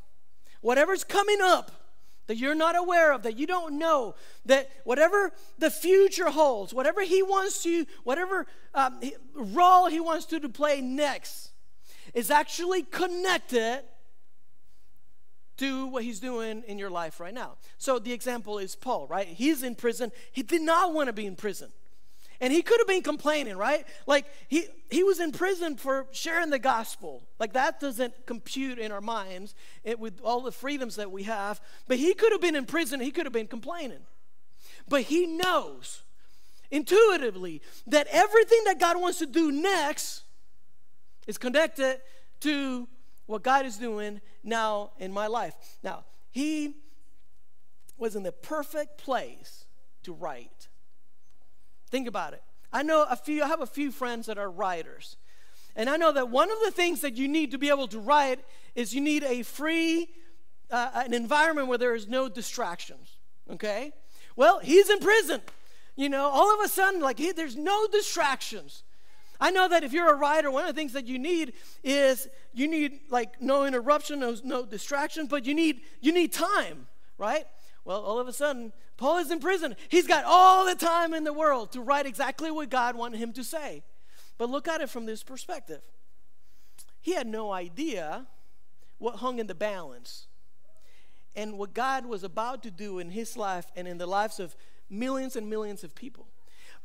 whatever's 0.62 1.04
coming 1.04 1.40
up 1.42 1.72
that 2.28 2.38
you're 2.38 2.56
not 2.56 2.78
aware 2.78 3.12
of, 3.12 3.24
that 3.24 3.38
you 3.38 3.46
don't 3.46 3.78
know, 3.78 4.16
that 4.46 4.70
whatever 4.86 5.32
the 5.60 5.70
future 5.70 6.30
holds, 6.30 6.74
whatever 6.74 7.02
He 7.02 7.22
wants 7.22 7.62
to, 7.64 7.86
whatever 8.04 8.48
um, 8.74 9.02
role 9.36 9.88
He 9.88 10.00
wants 10.00 10.26
to 10.28 10.40
play 10.50 10.82
next, 10.82 11.52
is 12.14 12.32
actually 12.32 12.84
connected 12.84 13.84
do 15.58 15.88
what 15.88 16.04
he's 16.04 16.20
doing 16.20 16.64
in 16.68 16.78
your 16.78 16.90
life 16.90 17.20
right 17.20 17.34
now. 17.34 17.58
So 17.78 18.00
the 18.00 18.14
example 18.14 18.58
is 18.58 18.76
Paul, 18.76 19.08
right? 19.08 19.28
He's 19.28 19.64
in 19.64 19.76
prison. 19.76 20.12
He 20.32 20.44
did 20.44 20.62
not 20.62 20.94
want 20.94 21.08
to 21.08 21.14
be 21.14 21.26
in 21.26 21.36
prison. 21.36 21.72
And 22.40 22.52
he 22.52 22.64
could 22.64 22.80
have 22.80 22.88
been 22.88 23.04
complaining, 23.04 23.56
right? 23.56 23.86
Like 24.08 24.26
he 24.48 24.66
he 24.90 25.04
was 25.04 25.20
in 25.20 25.32
prison 25.32 25.78
for 25.78 26.08
sharing 26.12 26.50
the 26.50 26.58
gospel. 26.58 27.22
Like 27.40 27.54
that 27.54 27.80
doesn't 27.80 28.26
compute 28.26 28.80
in 28.80 28.92
our 28.92 29.00
minds 29.00 29.54
it, 29.84 30.00
with 30.00 30.20
all 30.24 30.42
the 30.42 30.52
freedoms 30.52 30.96
that 30.96 31.12
we 31.12 31.24
have. 31.24 31.62
But 31.88 31.98
he 31.98 32.16
could 32.16 32.32
have 32.32 32.42
been 32.42 32.56
in 32.56 32.66
prison. 32.66 33.00
He 33.00 33.12
could 33.12 33.28
have 33.28 33.34
been 33.34 33.48
complaining. 33.48 34.00
But 34.90 35.04
he 35.04 35.28
knows 35.28 36.02
intuitively 36.72 37.62
that 37.86 38.08
everything 38.10 38.64
that 38.66 38.80
God 38.80 39.00
wants 39.00 39.20
to 39.20 39.28
do 39.28 39.52
next 39.52 40.24
is 41.28 41.38
connected 41.38 42.02
to 42.40 42.88
what 43.32 43.44
God 43.44 43.66
is 43.66 43.78
doing 43.78 44.20
now 44.44 44.92
in 45.00 45.14
my 45.14 45.28
life. 45.28 45.56
Now, 45.82 46.04
he 46.32 46.76
was 47.98 48.16
in 48.16 48.24
the 48.24 48.32
perfect 48.34 48.98
place 48.98 49.66
to 50.04 50.12
write. 50.12 50.68
Think 51.90 52.08
about 52.08 52.34
it. 52.34 52.44
I 52.74 52.84
know 52.84 53.06
a 53.10 53.16
few, 53.16 53.42
I 53.42 53.48
have 53.48 53.62
a 53.62 53.66
few 53.66 53.90
friends 53.92 54.26
that 54.26 54.38
are 54.38 54.52
writers. 54.52 55.16
And 55.78 55.90
I 55.90 55.96
know 55.96 56.12
that 56.12 56.30
one 56.30 56.52
of 56.52 56.58
the 56.66 56.72
things 56.72 57.00
that 57.02 57.16
you 57.16 57.30
need 57.30 57.52
to 57.52 57.58
be 57.58 57.70
able 57.70 57.88
to 57.88 58.00
write 58.00 58.40
is 58.76 58.94
you 58.94 59.00
need 59.00 59.24
a 59.24 59.44
free, 59.44 60.10
uh, 60.70 60.90
an 60.94 61.14
environment 61.14 61.70
where 61.70 61.78
there 61.78 61.96
is 61.96 62.10
no 62.10 62.28
distractions. 62.28 63.18
Okay? 63.50 63.94
Well, 64.36 64.60
he's 64.60 64.90
in 64.90 65.00
prison. 65.00 65.42
You 65.96 66.10
know, 66.10 66.28
all 66.28 66.54
of 66.54 66.66
a 66.66 66.68
sudden, 66.68 67.00
like, 67.00 67.18
he, 67.18 67.32
there's 67.32 67.56
no 67.56 67.88
distractions. 67.88 68.84
I 69.42 69.50
know 69.50 69.68
that 69.68 69.84
if 69.84 69.92
you're 69.92 70.10
a 70.14 70.16
writer, 70.16 70.52
one 70.52 70.66
of 70.66 70.74
the 70.74 70.80
things 70.80 70.94
that 70.94 71.08
you 71.08 71.18
need 71.18 71.54
is 71.84 72.30
you 72.54 72.68
need 72.68 73.00
like 73.10 73.42
no 73.42 73.66
interruption, 73.66 74.20
no, 74.20 74.36
no 74.44 74.66
distraction, 74.66 75.26
but 75.26 75.46
you 75.46 75.56
need 75.56 75.82
you 76.00 76.14
need 76.14 76.32
time, 76.32 76.88
right? 77.18 77.46
Well, 77.84 78.00
all 78.02 78.20
of 78.20 78.28
a 78.28 78.34
sudden, 78.34 78.72
Paul 78.98 79.18
is 79.18 79.32
in 79.32 79.40
prison. 79.40 79.76
He's 79.90 80.06
got 80.06 80.26
all 80.26 80.66
the 80.66 80.76
time 80.76 81.16
in 81.16 81.24
the 81.24 81.34
world 81.34 81.72
to 81.72 81.82
write 81.82 82.06
exactly 82.06 82.52
what 82.52 82.70
God 82.70 82.96
wanted 82.96 83.18
him 83.18 83.34
to 83.34 83.44
say. 83.44 83.82
But 84.38 84.52
look 84.52 84.68
at 84.68 84.80
it 84.80 84.90
from 84.92 85.08
this 85.08 85.24
perspective. 85.24 85.82
He 87.02 87.14
had 87.14 87.26
no 87.26 87.52
idea 87.52 88.28
what 89.00 89.16
hung 89.16 89.40
in 89.40 89.48
the 89.48 89.56
balance 89.56 90.28
and 91.36 91.58
what 91.58 91.74
God 91.74 92.06
was 92.06 92.24
about 92.24 92.62
to 92.62 92.70
do 92.70 93.00
in 93.00 93.10
his 93.10 93.36
life 93.36 93.72
and 93.76 93.88
in 93.88 93.98
the 93.98 94.06
lives 94.06 94.40
of 94.40 94.56
millions 94.88 95.36
and 95.36 95.50
millions 95.50 95.84
of 95.84 95.96
people. 95.96 96.28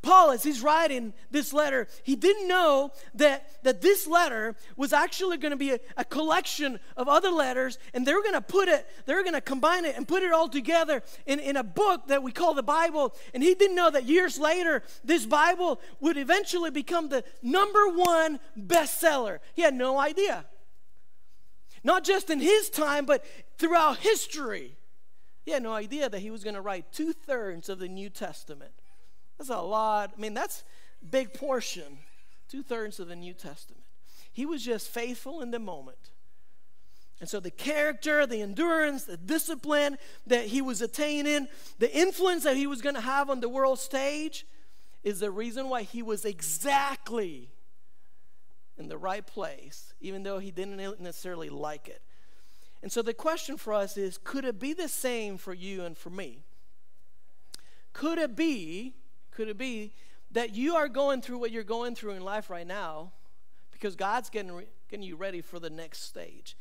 Paul, 0.02 0.30
as 0.30 0.44
he's 0.44 0.62
writing 0.62 1.12
this 1.30 1.52
letter, 1.52 1.88
he 2.04 2.14
didn't 2.14 2.46
know 2.46 2.92
that, 3.14 3.62
that 3.64 3.80
this 3.80 4.06
letter 4.06 4.54
was 4.76 4.92
actually 4.92 5.36
going 5.36 5.50
to 5.50 5.56
be 5.56 5.72
a, 5.72 5.80
a, 5.96 6.04
collection 6.04 6.78
of 6.96 7.08
other 7.08 7.30
letters, 7.30 7.78
and 7.92 8.06
they 8.06 8.14
were 8.14 8.22
going 8.22 8.34
to 8.34 8.40
put 8.40 8.68
it, 8.68 8.86
they 9.06 9.14
were 9.14 9.22
going 9.22 9.34
to 9.34 9.40
combine 9.40 9.84
it 9.84 9.96
and 9.96 10.06
put 10.06 10.22
it 10.22 10.32
all 10.32 10.48
together 10.48 11.02
in, 11.26 11.40
in 11.40 11.56
a 11.56 11.64
book 11.64 12.06
that 12.06 12.22
we 12.22 12.30
call 12.30 12.54
the 12.54 12.62
Bible. 12.62 13.14
And 13.34 13.42
he 13.42 13.54
didn't 13.54 13.74
know 13.74 13.90
that 13.90 14.04
years 14.04 14.38
later, 14.38 14.84
this 15.02 15.26
Bible 15.26 15.80
would 15.98 16.16
eventually 16.16 16.70
become 16.70 17.08
the 17.08 17.24
number 17.42 17.88
one 17.88 18.38
bestseller. 18.58 19.40
He 19.54 19.62
had 19.62 19.74
no 19.74 19.98
idea. 19.98 20.44
not 21.82 22.04
just 22.04 22.30
in 22.30 22.38
his 22.38 22.70
time, 22.70 23.06
but 23.06 23.24
throughout 23.58 23.98
history. 23.98 24.76
He 25.44 25.52
had 25.52 25.62
no 25.62 25.72
idea 25.72 26.08
that 26.08 26.20
he 26.20 26.30
was 26.30 26.42
going 26.42 26.54
to 26.54 26.60
write 26.60 26.92
two 26.92 27.12
thirds 27.12 27.68
of 27.68 27.78
the 27.78 27.88
New 27.88 28.10
Testament. 28.10 28.72
That's 29.38 29.50
a 29.50 29.60
lot. 29.60 30.12
I 30.16 30.20
mean, 30.20 30.34
that's 30.34 30.64
big 31.08 31.34
portion. 31.34 31.98
Two 32.48 32.62
thirds 32.62 33.00
of 33.00 33.08
the 33.08 33.16
New 33.16 33.34
Testament. 33.34 33.82
He 34.32 34.46
was 34.46 34.62
just 34.62 34.88
faithful 34.88 35.40
in 35.40 35.50
the 35.50 35.58
moment. 35.58 36.10
And 37.20 37.28
so 37.28 37.40
the 37.40 37.50
character, 37.50 38.26
the 38.26 38.42
endurance, 38.42 39.04
the 39.04 39.16
discipline 39.16 39.96
that 40.26 40.46
he 40.46 40.60
was 40.60 40.82
attaining, 40.82 41.48
the 41.78 41.94
influence 41.96 42.44
that 42.44 42.56
he 42.56 42.66
was 42.66 42.82
going 42.82 42.94
to 42.94 43.00
have 43.00 43.30
on 43.30 43.40
the 43.40 43.48
world 43.48 43.78
stage 43.78 44.46
is 45.02 45.20
the 45.20 45.30
reason 45.30 45.68
why 45.68 45.82
he 45.82 46.02
was 46.02 46.24
exactly 46.24 47.48
in 48.76 48.88
the 48.88 48.98
right 48.98 49.26
place, 49.26 49.94
even 50.00 50.22
though 50.22 50.38
he 50.38 50.50
didn't 50.50 51.00
necessarily 51.00 51.48
like 51.48 51.88
it. 51.88 52.02
And 52.82 52.92
so 52.92 53.00
the 53.00 53.14
question 53.14 53.56
for 53.56 53.72
us 53.72 53.96
is 53.96 54.18
could 54.18 54.44
it 54.44 54.60
be 54.60 54.74
the 54.74 54.88
same 54.88 55.38
for 55.38 55.54
you 55.54 55.84
and 55.84 55.96
for 55.96 56.10
me? 56.10 56.44
Could 57.94 58.18
it 58.18 58.36
be, 58.36 58.94
could 59.36 59.48
it 59.48 59.58
be 59.58 59.92
that 60.32 60.54
you 60.54 60.76
are 60.76 60.88
going 60.88 61.20
through 61.20 61.38
what 61.38 61.50
you're 61.50 61.62
going 61.62 61.94
through 61.94 62.12
in 62.12 62.24
life 62.24 62.48
right 62.48 62.66
now 62.66 63.12
because 63.70 63.94
God's 63.94 64.30
getting, 64.30 64.62
getting 64.88 65.04
you 65.04 65.14
ready 65.14 65.42
for 65.42 65.60
the 65.60 65.68
next 65.68 66.04
stage? 66.04 66.56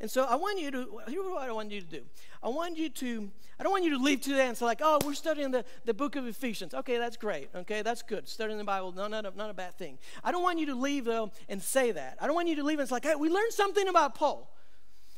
And 0.00 0.08
so 0.08 0.24
I 0.24 0.36
want 0.36 0.58
you 0.60 0.70
to, 0.70 1.00
here's 1.08 1.26
what 1.26 1.42
I 1.42 1.52
want 1.52 1.72
you 1.72 1.80
to 1.80 1.86
do. 1.86 2.02
I 2.42 2.48
want 2.48 2.78
you 2.78 2.88
to, 2.88 3.30
I 3.58 3.64
don't 3.64 3.72
want 3.72 3.84
you 3.84 3.90
to 3.90 4.02
leave 4.02 4.20
today 4.22 4.46
and 4.46 4.56
say 4.56 4.64
like, 4.64 4.80
oh, 4.80 4.98
we're 5.04 5.12
studying 5.12 5.50
the, 5.50 5.64
the 5.84 5.92
book 5.92 6.16
of 6.16 6.26
Ephesians. 6.26 6.72
Okay, 6.72 6.96
that's 6.96 7.16
great. 7.16 7.50
Okay, 7.54 7.82
that's 7.82 8.00
good. 8.00 8.26
Studying 8.26 8.56
the 8.56 8.64
Bible, 8.64 8.92
no, 8.92 9.08
not, 9.08 9.26
a, 9.26 9.32
not 9.36 9.50
a 9.50 9.54
bad 9.54 9.76
thing. 9.76 9.98
I 10.24 10.30
don't 10.30 10.42
want 10.42 10.58
you 10.60 10.66
to 10.66 10.74
leave 10.74 11.04
though 11.04 11.32
and 11.48 11.60
say 11.60 11.90
that. 11.90 12.16
I 12.20 12.26
don't 12.26 12.36
want 12.36 12.48
you 12.48 12.56
to 12.56 12.62
leave 12.62 12.78
and 12.78 12.84
it's 12.84 12.92
like, 12.92 13.04
hey, 13.04 13.16
we 13.16 13.28
learned 13.28 13.52
something 13.52 13.88
about 13.88 14.14
Paul. 14.14 14.56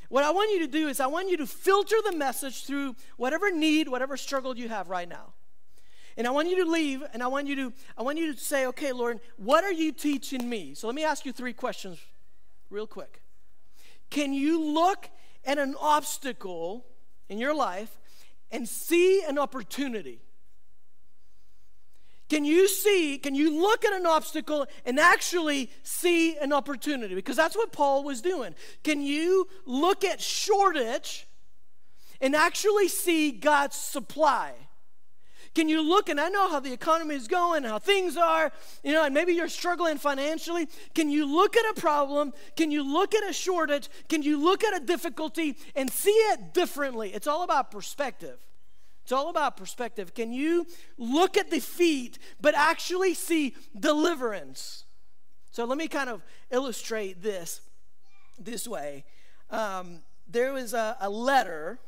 What 0.08 0.24
I 0.24 0.30
want 0.30 0.50
you 0.50 0.60
to 0.60 0.66
do 0.66 0.88
is 0.88 0.98
I 0.98 1.06
want 1.06 1.28
you 1.28 1.36
to 1.36 1.46
filter 1.46 1.96
the 2.10 2.16
message 2.16 2.64
through 2.64 2.96
whatever 3.18 3.50
need, 3.52 3.88
whatever 3.88 4.16
struggle 4.16 4.56
you 4.56 4.68
have 4.70 4.88
right 4.88 5.08
now. 5.08 5.34
And 6.16 6.26
I 6.26 6.30
want 6.30 6.48
you 6.48 6.64
to 6.64 6.70
leave 6.70 7.02
and 7.12 7.22
I 7.22 7.26
want 7.26 7.46
you 7.46 7.56
to 7.56 7.72
I 7.96 8.02
want 8.02 8.18
you 8.18 8.32
to 8.32 8.38
say, 8.38 8.66
"Okay, 8.66 8.92
Lord, 8.92 9.20
what 9.36 9.64
are 9.64 9.72
you 9.72 9.92
teaching 9.92 10.48
me?" 10.48 10.74
So 10.74 10.86
let 10.86 10.96
me 10.96 11.04
ask 11.04 11.24
you 11.24 11.32
three 11.32 11.52
questions 11.52 11.98
real 12.70 12.86
quick. 12.86 13.22
Can 14.10 14.32
you 14.32 14.62
look 14.62 15.08
at 15.44 15.58
an 15.58 15.74
obstacle 15.80 16.84
in 17.28 17.38
your 17.38 17.54
life 17.54 17.98
and 18.50 18.68
see 18.68 19.22
an 19.24 19.38
opportunity? 19.38 20.20
Can 22.28 22.46
you 22.46 22.66
see, 22.66 23.18
can 23.18 23.34
you 23.34 23.60
look 23.60 23.84
at 23.84 23.92
an 23.92 24.06
obstacle 24.06 24.66
and 24.86 24.98
actually 24.98 25.70
see 25.82 26.36
an 26.38 26.50
opportunity? 26.50 27.14
Because 27.14 27.36
that's 27.36 27.54
what 27.54 27.72
Paul 27.72 28.04
was 28.04 28.22
doing. 28.22 28.54
Can 28.82 29.02
you 29.02 29.48
look 29.66 30.02
at 30.02 30.18
shortage 30.18 31.26
and 32.22 32.34
actually 32.34 32.88
see 32.88 33.32
God's 33.32 33.76
supply? 33.76 34.54
Can 35.54 35.68
you 35.68 35.86
look, 35.86 36.08
and 36.08 36.18
I 36.20 36.28
know 36.30 36.48
how 36.48 36.60
the 36.60 36.72
economy 36.72 37.14
is 37.14 37.28
going, 37.28 37.64
how 37.64 37.78
things 37.78 38.16
are, 38.16 38.50
you 38.82 38.92
know, 38.92 39.04
and 39.04 39.12
maybe 39.12 39.34
you're 39.34 39.48
struggling 39.48 39.98
financially. 39.98 40.66
Can 40.94 41.10
you 41.10 41.26
look 41.26 41.56
at 41.56 41.76
a 41.76 41.80
problem? 41.80 42.32
Can 42.56 42.70
you 42.70 42.82
look 42.82 43.14
at 43.14 43.28
a 43.28 43.32
shortage? 43.32 43.88
Can 44.08 44.22
you 44.22 44.42
look 44.42 44.64
at 44.64 44.74
a 44.74 44.84
difficulty 44.84 45.56
and 45.76 45.90
see 45.90 46.10
it 46.10 46.54
differently? 46.54 47.12
It's 47.12 47.26
all 47.26 47.42
about 47.42 47.70
perspective. 47.70 48.38
It's 49.02 49.12
all 49.12 49.28
about 49.28 49.56
perspective. 49.56 50.14
Can 50.14 50.32
you 50.32 50.66
look 50.96 51.36
at 51.36 51.50
defeat, 51.50 52.18
but 52.40 52.54
actually 52.54 53.14
see 53.14 53.54
deliverance? 53.78 54.84
So 55.50 55.64
let 55.64 55.76
me 55.76 55.88
kind 55.88 56.08
of 56.08 56.22
illustrate 56.50 57.22
this 57.22 57.60
this 58.38 58.66
way. 58.66 59.04
Um, 59.50 60.00
there 60.26 60.52
was 60.52 60.72
a, 60.72 60.96
a 61.00 61.10
letter 61.10 61.78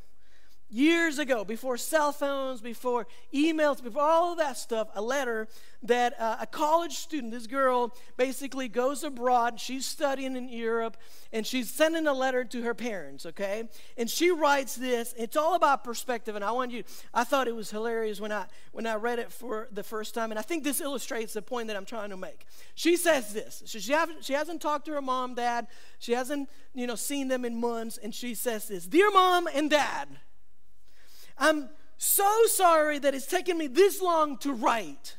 years 0.74 1.18
ago, 1.20 1.44
before 1.44 1.76
cell 1.76 2.10
phones, 2.12 2.60
before 2.60 3.06
emails, 3.32 3.82
before 3.82 4.02
all 4.02 4.32
of 4.32 4.38
that 4.38 4.56
stuff, 4.56 4.88
a 4.94 5.00
letter 5.00 5.46
that 5.84 6.18
uh, 6.20 6.36
a 6.40 6.46
college 6.46 6.94
student, 6.94 7.32
this 7.32 7.46
girl, 7.46 7.94
basically 8.16 8.68
goes 8.68 9.04
abroad. 9.04 9.60
She's 9.60 9.86
studying 9.86 10.34
in 10.34 10.48
Europe 10.48 10.96
and 11.32 11.46
she's 11.46 11.70
sending 11.70 12.06
a 12.06 12.12
letter 12.12 12.42
to 12.44 12.62
her 12.62 12.74
parents, 12.74 13.24
okay? 13.26 13.68
And 13.96 14.10
she 14.10 14.30
writes 14.30 14.74
this. 14.74 15.14
It's 15.16 15.36
all 15.36 15.54
about 15.54 15.84
perspective. 15.84 16.34
And 16.34 16.44
I 16.44 16.50
want 16.50 16.72
you, 16.72 16.82
I 17.12 17.22
thought 17.22 17.46
it 17.46 17.54
was 17.54 17.70
hilarious 17.70 18.20
when 18.20 18.32
I, 18.32 18.46
when 18.72 18.86
I 18.86 18.96
read 18.96 19.20
it 19.20 19.30
for 19.30 19.68
the 19.70 19.84
first 19.84 20.12
time. 20.14 20.32
And 20.32 20.38
I 20.38 20.42
think 20.42 20.64
this 20.64 20.80
illustrates 20.80 21.34
the 21.34 21.42
point 21.42 21.68
that 21.68 21.76
I'm 21.76 21.84
trying 21.84 22.10
to 22.10 22.16
make. 22.16 22.46
She 22.74 22.96
says 22.96 23.32
this. 23.32 23.62
So 23.66 23.78
She, 23.78 23.92
she, 23.92 23.94
she 24.22 24.32
hasn't 24.32 24.60
talked 24.60 24.86
to 24.86 24.92
her 24.92 25.02
mom, 25.02 25.34
dad. 25.34 25.68
She 26.00 26.12
hasn't, 26.12 26.48
you 26.74 26.86
know, 26.86 26.96
seen 26.96 27.28
them 27.28 27.44
in 27.44 27.60
months. 27.60 27.96
And 27.96 28.12
she 28.12 28.34
says 28.34 28.66
this 28.66 28.86
Dear 28.86 29.10
mom 29.12 29.46
and 29.54 29.70
dad, 29.70 30.08
I'm 31.38 31.68
so 31.96 32.46
sorry 32.46 32.98
that 32.98 33.14
it's 33.14 33.26
taken 33.26 33.58
me 33.58 33.66
this 33.66 34.00
long 34.00 34.38
to 34.38 34.52
write. 34.52 35.16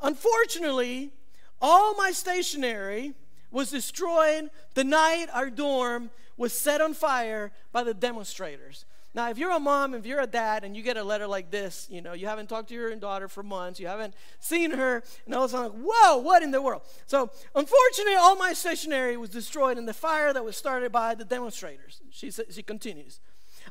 Unfortunately, 0.00 1.12
all 1.60 1.94
my 1.94 2.10
stationery 2.10 3.14
was 3.50 3.70
destroyed 3.70 4.50
the 4.74 4.84
night 4.84 5.26
our 5.32 5.50
dorm 5.50 6.10
was 6.36 6.52
set 6.52 6.80
on 6.80 6.94
fire 6.94 7.52
by 7.70 7.84
the 7.84 7.94
demonstrators. 7.94 8.84
Now, 9.14 9.28
if 9.28 9.36
you're 9.36 9.50
a 9.50 9.60
mom, 9.60 9.92
if 9.92 10.06
you're 10.06 10.20
a 10.20 10.26
dad, 10.26 10.64
and 10.64 10.74
you 10.74 10.82
get 10.82 10.96
a 10.96 11.04
letter 11.04 11.26
like 11.26 11.50
this, 11.50 11.86
you 11.90 12.00
know, 12.00 12.14
you 12.14 12.26
haven't 12.26 12.48
talked 12.48 12.68
to 12.68 12.74
your 12.74 12.94
daughter 12.96 13.28
for 13.28 13.42
months, 13.42 13.78
you 13.78 13.86
haven't 13.86 14.14
seen 14.40 14.70
her, 14.70 15.02
and 15.26 15.34
all 15.34 15.44
of 15.44 15.50
a 15.50 15.52
sudden, 15.52 15.82
like, 15.82 15.86
whoa, 15.86 16.16
what 16.16 16.42
in 16.42 16.50
the 16.50 16.62
world? 16.62 16.80
So, 17.06 17.30
unfortunately, 17.54 18.14
all 18.14 18.36
my 18.36 18.54
stationery 18.54 19.18
was 19.18 19.28
destroyed 19.28 19.76
in 19.76 19.84
the 19.84 19.92
fire 19.92 20.32
that 20.32 20.42
was 20.42 20.56
started 20.56 20.92
by 20.92 21.14
the 21.14 21.26
demonstrators. 21.26 22.00
She, 22.10 22.30
she 22.30 22.62
continues. 22.62 23.20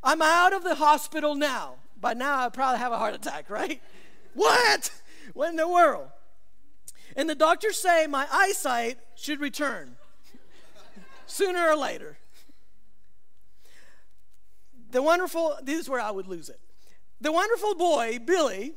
I'm 0.04 0.22
out 0.22 0.54
of 0.54 0.64
the 0.64 0.76
hospital 0.76 1.36
now. 1.36 1.76
By 2.00 2.14
now, 2.14 2.46
I 2.46 2.50
probably 2.50 2.80
have 2.80 2.92
a 2.92 2.98
heart 2.98 3.14
attack, 3.14 3.50
right? 3.50 3.82
what? 4.34 4.92
What 5.34 5.50
in 5.50 5.56
the 5.56 5.68
world? 5.68 6.08
And 7.16 7.30
the 7.30 7.36
doctors 7.36 7.78
say 7.78 8.08
my 8.08 8.28
eyesight 8.32 8.98
should 9.16 9.40
return 9.40 9.98
sooner 11.26 11.70
or 11.70 11.76
later. 11.76 12.18
The 14.92 15.02
wonderful, 15.02 15.58
this 15.64 15.80
is 15.80 15.90
where 15.90 16.02
I 16.02 16.12
would 16.12 16.28
lose 16.28 16.50
it. 16.50 16.60
The 17.22 17.32
wonderful 17.32 17.76
boy, 17.76 18.20
Billy, 18.24 18.74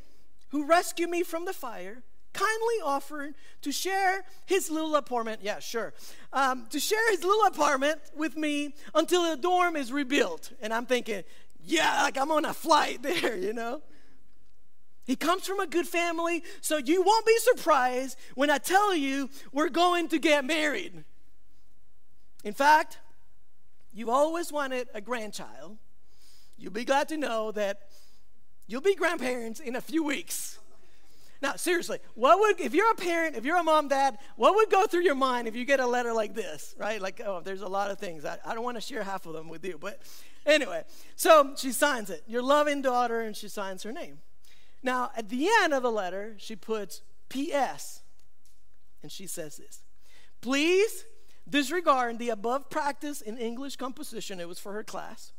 who 0.51 0.65
rescued 0.65 1.11
me 1.11 1.23
from 1.23 1.45
the 1.45 1.53
fire, 1.53 2.03
kindly 2.35 2.75
offered 2.85 3.35
to 3.63 3.73
share 3.73 4.25
his 4.45 4.71
little 4.71 4.97
apartment. 4.97 5.41
Yeah, 5.43 5.61
sure. 5.61 5.95
Um, 6.33 6.67
to 6.71 6.79
share 6.79 7.11
his 7.11 7.25
little 7.25 7.47
apartment 7.47 8.01
with 8.15 8.37
me 8.37 8.75
until 8.95 9.31
the 9.31 9.37
dorm 9.37 9.77
is 9.77 9.91
rebuilt. 9.91 10.53
And 10.61 10.75
I'm 10.75 10.85
thinking, 10.85 11.25
yeah, 11.65 12.03
like 12.03 12.19
I'm 12.19 12.31
on 12.31 12.45
a 12.45 12.53
flight 12.53 13.03
there, 13.03 13.37
you 13.37 13.55
know? 13.55 13.81
He 15.07 15.17
comes 15.17 15.47
from 15.47 15.61
a 15.61 15.67
good 15.67 15.87
family, 15.87 16.43
so 16.61 16.79
you 16.79 17.03
won't 17.03 17.27
be 17.27 17.37
surprised 17.39 18.19
when 18.35 18.51
I 18.51 18.59
tell 18.59 18.95
you 18.95 19.29
we're 19.53 19.69
going 19.69 20.09
to 20.09 20.19
get 20.19 20.45
married. 20.45 21.05
In 22.43 22.55
fact, 22.55 22.99
you've 23.93 24.09
always 24.09 24.51
wanted 24.51 24.89
a 24.95 25.01
grandchild. 25.01 25.77
You'll 26.57 26.73
be 26.73 26.85
glad 26.85 27.09
to 27.09 27.17
know 27.17 27.53
that 27.53 27.81
you'll 28.67 28.81
be 28.81 28.95
grandparents 28.95 29.61
in 29.61 29.77
a 29.77 29.81
few 29.81 30.03
weeks. 30.03 30.59
Now, 31.45 31.57
seriously, 31.57 31.99
what 32.15 32.41
would, 32.41 32.59
if 32.59 32.73
you're 32.73 32.91
a 32.91 32.95
parent, 32.95 33.37
if 33.37 33.45
you're 33.45 33.59
a 33.59 33.63
mom, 33.63 33.89
dad, 33.89 34.17
what 34.37 34.55
would 34.55 34.71
go 34.71 34.87
through 34.87 35.03
your 35.03 35.15
mind 35.15 35.47
if 35.47 35.55
you 35.55 35.67
get 35.67 35.79
a 35.79 35.87
letter 35.87 36.15
like 36.15 36.35
this, 36.35 36.75
right? 36.79 36.99
Like, 36.99 37.21
oh, 37.23 37.43
there's 37.45 37.61
a 37.61 37.69
lot 37.69 37.91
of 37.91 37.99
things. 37.99 38.25
I, 38.25 38.39
I 38.47 38.55
don't 38.55 38.65
want 38.65 38.79
to 38.79 38.81
share 38.81 39.03
half 39.03 39.27
of 39.27 39.35
them 39.35 39.51
with 39.51 39.63
you. 39.63 39.77
But 39.79 40.01
anyway, 40.47 40.85
so 41.17 41.53
she 41.59 41.73
signs 41.73 42.09
it. 42.09 42.23
Your 42.27 42.41
loving 42.41 42.81
daughter, 42.81 43.21
and 43.21 43.37
she 43.37 43.49
signs 43.49 43.83
her 43.83 43.93
name. 43.93 44.21
Now, 44.83 45.11
at 45.15 45.29
the 45.29 45.47
end 45.63 45.75
of 45.75 45.83
the 45.83 45.91
letter, 45.91 46.35
she 46.39 46.57
puts 46.57 47.03
P.S. 47.29 48.01
And 49.03 49.13
she 49.13 49.27
says 49.27 49.59
this 49.59 49.83
Please 50.41 51.05
disregard 51.47 52.19
the 52.19 52.31
above 52.31 52.71
practice 52.71 53.21
in 53.21 53.37
English 53.37 53.77
composition. 53.77 54.41
It 54.41 54.49
was 54.49 54.59
for 54.59 54.73
her 54.73 54.83
class. 54.83 55.35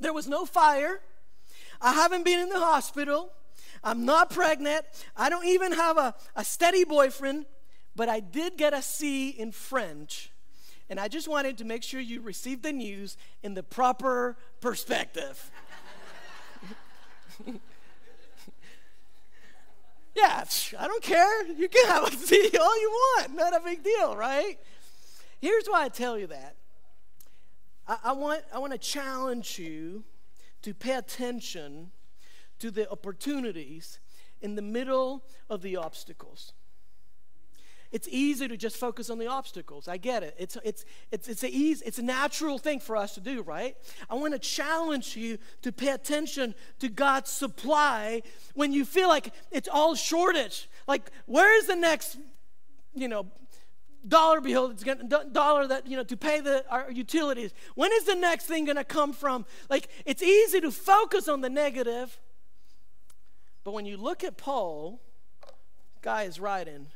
There 0.00 0.14
was 0.14 0.26
no 0.26 0.46
fire. 0.46 1.02
I 1.82 1.92
haven't 1.92 2.24
been 2.24 2.40
in 2.40 2.48
the 2.48 2.60
hospital. 2.60 3.34
I'm 3.82 4.04
not 4.04 4.30
pregnant. 4.30 4.84
I 5.16 5.28
don't 5.28 5.46
even 5.46 5.72
have 5.72 5.96
a, 5.98 6.14
a 6.34 6.44
steady 6.44 6.84
boyfriend, 6.84 7.46
but 7.94 8.08
I 8.08 8.20
did 8.20 8.56
get 8.56 8.72
a 8.74 8.82
C 8.82 9.30
in 9.30 9.52
French. 9.52 10.30
And 10.88 11.00
I 11.00 11.08
just 11.08 11.26
wanted 11.28 11.58
to 11.58 11.64
make 11.64 11.82
sure 11.82 12.00
you 12.00 12.20
received 12.20 12.62
the 12.62 12.72
news 12.72 13.16
in 13.42 13.54
the 13.54 13.62
proper 13.62 14.36
perspective. 14.60 15.50
yeah, 20.14 20.44
I 20.78 20.86
don't 20.86 21.02
care. 21.02 21.46
You 21.48 21.68
can 21.68 21.86
have 21.86 22.04
a 22.04 22.16
C 22.16 22.50
all 22.58 22.80
you 22.80 22.90
want. 22.90 23.34
Not 23.34 23.54
a 23.54 23.60
big 23.60 23.82
deal, 23.82 24.16
right? 24.16 24.58
Here's 25.40 25.66
why 25.66 25.84
I 25.84 25.88
tell 25.88 26.18
you 26.18 26.28
that. 26.28 26.56
I, 27.88 27.98
I 28.04 28.12
want, 28.12 28.42
I 28.54 28.58
want 28.58 28.72
to 28.72 28.78
challenge 28.78 29.58
you 29.58 30.04
to 30.62 30.72
pay 30.74 30.92
attention 30.92 31.90
to 32.58 32.70
the 32.70 32.90
opportunities 32.90 34.00
in 34.40 34.54
the 34.54 34.62
middle 34.62 35.24
of 35.48 35.62
the 35.62 35.76
obstacles. 35.76 36.52
it's 37.92 38.08
easy 38.10 38.48
to 38.48 38.56
just 38.56 38.76
focus 38.76 39.08
on 39.10 39.18
the 39.18 39.28
obstacles. 39.28 39.86
I 39.88 39.96
get 39.96 40.22
it. 40.22 40.34
It's, 40.38 40.56
it's, 40.64 40.84
it's, 41.12 41.28
it's, 41.28 41.44
a 41.44 41.48
easy, 41.48 41.84
it's 41.86 41.98
a 41.98 42.02
natural 42.02 42.58
thing 42.58 42.80
for 42.80 42.96
us 42.96 43.14
to 43.14 43.20
do, 43.20 43.42
right? 43.42 43.76
I 44.10 44.16
want 44.16 44.34
to 44.34 44.38
challenge 44.40 45.16
you 45.16 45.38
to 45.62 45.72
pay 45.72 45.90
attention 45.90 46.54
to 46.80 46.88
God's 46.88 47.30
supply 47.30 48.22
when 48.54 48.72
you 48.72 48.84
feel 48.84 49.08
like 49.08 49.32
it's 49.52 49.68
all 49.68 49.94
shortage. 49.94 50.68
Like, 50.88 51.10
where 51.26 51.56
is 51.56 51.68
the 51.68 51.76
next, 51.76 52.18
you 52.94 53.08
know, 53.08 53.26
dollar 54.06 54.40
bill 54.40 54.70
it's 54.70 54.84
gonna, 54.84 55.02
dollar 55.32 55.66
that 55.66 55.86
you 55.86 55.96
know 55.96 56.04
to 56.04 56.16
pay 56.16 56.40
the 56.40 56.64
our 56.70 56.90
utilities 56.92 57.52
when 57.74 57.90
is 57.92 58.04
the 58.04 58.14
next 58.14 58.46
thing 58.46 58.64
going 58.64 58.76
to 58.76 58.84
come 58.84 59.12
from 59.12 59.44
like 59.68 59.88
it's 60.04 60.22
easy 60.22 60.60
to 60.60 60.70
focus 60.70 61.26
on 61.26 61.40
the 61.40 61.50
negative 61.50 62.20
but 63.66 63.74
when 63.74 63.84
you 63.84 63.96
look 63.96 64.22
at 64.22 64.36
paul 64.36 65.00
guy 66.00 66.22
is 66.22 66.38
writing 66.38 66.86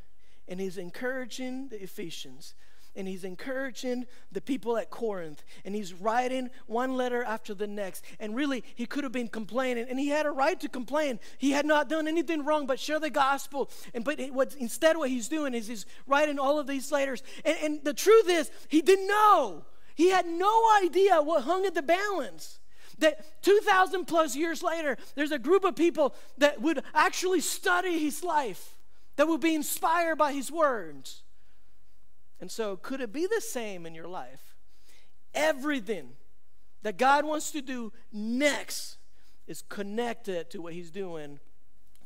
and 0.46 0.60
he's 0.60 0.78
encouraging 0.78 1.66
the 1.66 1.82
Ephesians 1.82 2.54
and 2.94 3.08
he's 3.08 3.24
encouraging 3.24 4.06
the 4.30 4.40
people 4.40 4.76
at 4.76 4.88
Corinth 4.88 5.42
and 5.64 5.74
he's 5.74 5.92
writing 5.92 6.48
one 6.68 6.96
letter 6.96 7.24
after 7.24 7.54
the 7.54 7.66
next. 7.66 8.04
And 8.20 8.36
really, 8.36 8.62
he 8.76 8.86
could 8.86 9.02
have 9.02 9.12
been 9.12 9.26
complaining 9.26 9.86
and 9.90 9.98
he 9.98 10.10
had 10.10 10.26
a 10.26 10.30
right 10.30 10.60
to 10.60 10.68
complain. 10.68 11.18
He 11.38 11.50
had 11.50 11.66
not 11.66 11.88
done 11.88 12.06
anything 12.06 12.44
wrong 12.44 12.66
but 12.66 12.78
share 12.78 13.00
the 13.00 13.10
gospel. 13.10 13.68
And 13.92 14.04
but 14.04 14.20
what 14.30 14.54
instead 14.54 14.96
what 14.96 15.10
he's 15.10 15.28
doing 15.28 15.54
is 15.54 15.66
he's 15.66 15.86
writing 16.06 16.38
all 16.38 16.60
of 16.60 16.68
these 16.68 16.92
letters. 16.92 17.24
And, 17.44 17.56
and 17.64 17.84
the 17.84 17.94
truth 17.94 18.28
is, 18.28 18.48
he 18.68 18.80
didn't 18.80 19.08
know. 19.08 19.64
He 19.96 20.10
had 20.10 20.26
no 20.26 20.70
idea 20.80 21.20
what 21.20 21.42
hung 21.42 21.66
at 21.66 21.74
the 21.74 21.82
balance 21.82 22.60
that 23.00 23.42
2,000 23.42 24.07
plus 24.07 24.35
years 24.35 24.62
later, 24.62 24.97
there's 25.14 25.33
a 25.33 25.38
group 25.38 25.64
of 25.64 25.76
people 25.76 26.14
that 26.38 26.61
would 26.61 26.83
actually 26.95 27.40
study 27.40 27.99
his 27.99 28.23
life 28.23 28.76
that 29.21 29.28
would 29.28 29.42
be 29.42 29.54
inspired 29.54 30.16
by 30.16 30.33
His 30.33 30.50
words. 30.50 31.25
And 32.40 32.50
so, 32.50 32.76
could 32.76 33.02
it 33.02 33.12
be 33.12 33.26
the 33.26 33.42
same 33.42 33.85
in 33.85 33.95
your 33.95 34.09
life? 34.09 34.57
Everything 35.35 36.12
that 36.80 36.97
God 36.97 37.26
wants 37.26 37.50
to 37.50 37.61
do 37.61 37.92
next 38.11 38.97
is 39.47 39.61
connected 39.69 40.49
to 40.49 40.62
what 40.62 40.73
He's 40.73 40.90
doing 40.90 41.38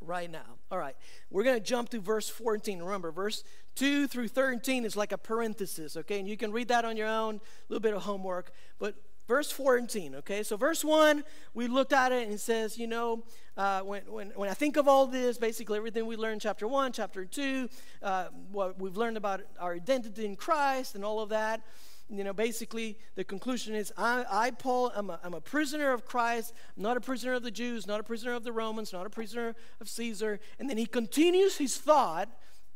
right 0.01 0.29
now. 0.29 0.59
All 0.73 0.79
right, 0.79 0.97
we're 1.31 1.45
going 1.45 1.55
to 1.55 1.65
jump 1.65 1.91
to 1.91 2.01
verse 2.01 2.29
14. 2.29 2.83
Remember, 2.83 3.13
verse 3.13 3.45
2 3.77 4.09
through 4.09 4.27
13 4.27 4.85
is 4.85 4.97
like 4.97 5.13
a 5.13 5.19
parenthesis, 5.19 5.97
okay? 5.97 6.19
And 6.19 6.29
you 6.29 6.37
can 6.37 6.51
read 6.51 6.67
that 6.67 6.85
on 6.85 6.97
your 6.97 7.07
own, 7.07 7.37
a 7.37 7.41
little 7.69 7.81
bit 7.81 7.95
of 7.95 8.03
homework. 8.03 8.51
But 8.81 8.97
verse 9.26 9.50
14, 9.50 10.16
okay? 10.16 10.43
So, 10.43 10.57
verse 10.57 10.85
1, 10.85 11.25
we 11.54 11.66
looked 11.66 11.93
at 11.93 12.12
it 12.12 12.25
and 12.25 12.35
it 12.35 12.40
says, 12.40 12.78
you 12.78 12.87
know, 12.87 13.25
uh, 13.57 13.81
when, 13.81 14.02
when, 14.02 14.31
when 14.31 14.49
I 14.49 14.54
think 14.54 14.76
of 14.76 14.88
all 14.88 15.07
this, 15.07 15.38
basically 15.38 15.78
everything 15.78 16.07
we 16.07 16.16
learned 16.16 16.40
chapter 16.40 16.66
1, 16.66 16.93
chapter 16.93 17.25
2, 17.25 17.69
uh, 18.02 18.26
what 18.50 18.81
we've 18.81 18.97
learned 18.97 19.16
about 19.16 19.43
our 19.59 19.75
identity 19.75 20.25
in 20.25 20.37
Christ 20.37 20.95
and 20.95 21.04
all 21.04 21.21
of 21.21 21.28
that, 21.31 21.62
you 22.11 22.23
know, 22.23 22.33
basically 22.33 22.99
the 23.14 23.25
conclusion 23.25 23.75
is 23.75 23.93
I, 23.97 24.25
I 24.31 24.50
Paul, 24.50 24.93
I'm 24.95 25.11
a, 25.11 25.19
I'm 25.25 25.35
a 25.35 25.40
prisoner 25.40 25.93
of 25.93 26.04
Christ, 26.04 26.52
not 26.76 26.97
a 26.97 27.00
prisoner 27.00 27.35
of 27.35 27.43
the 27.43 27.50
Jews, 27.50 27.87
not 27.87 28.00
a 28.00 28.02
prisoner 28.02 28.35
of 28.35 28.45
the 28.45 28.52
Romans, 28.52 28.93
not 28.93 29.07
a 29.07 29.11
prisoner 29.11 29.54
of 29.81 29.88
Caesar. 29.88 30.38
And 30.59 30.69
then 30.69 30.76
he 30.76 30.87
continues 30.87 31.57
his 31.57 31.78
thought 31.78 32.28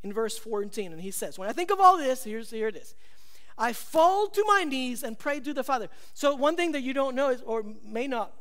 in 0.02 0.12
verse 0.12 0.38
14, 0.38 0.93
and 0.93 1.00
he 1.00 1.11
says, 1.11 1.38
When 1.38 1.49
I 1.49 1.52
think 1.52 1.71
of 1.71 1.81
all 1.81 1.99
this, 1.99 2.25
here's, 2.25 2.50
here 2.50 2.69
it 2.69 2.76
is. 2.76 2.95
I 3.59 3.73
fall 3.73 4.29
to 4.29 4.45
my 4.47 4.65
knees 4.65 5.03
and 5.03 5.19
pray 5.19 5.41
to 5.41 5.53
the 5.53 5.65
Father. 5.65 5.88
So, 6.15 6.35
one 6.35 6.57
thing 6.57 6.73
that 6.73 6.83
you 6.83 6.95
don't 6.95 7.15
know 7.15 7.31
is, 7.31 7.43
or 7.43 7.65
may 7.85 8.07
not 8.07 8.33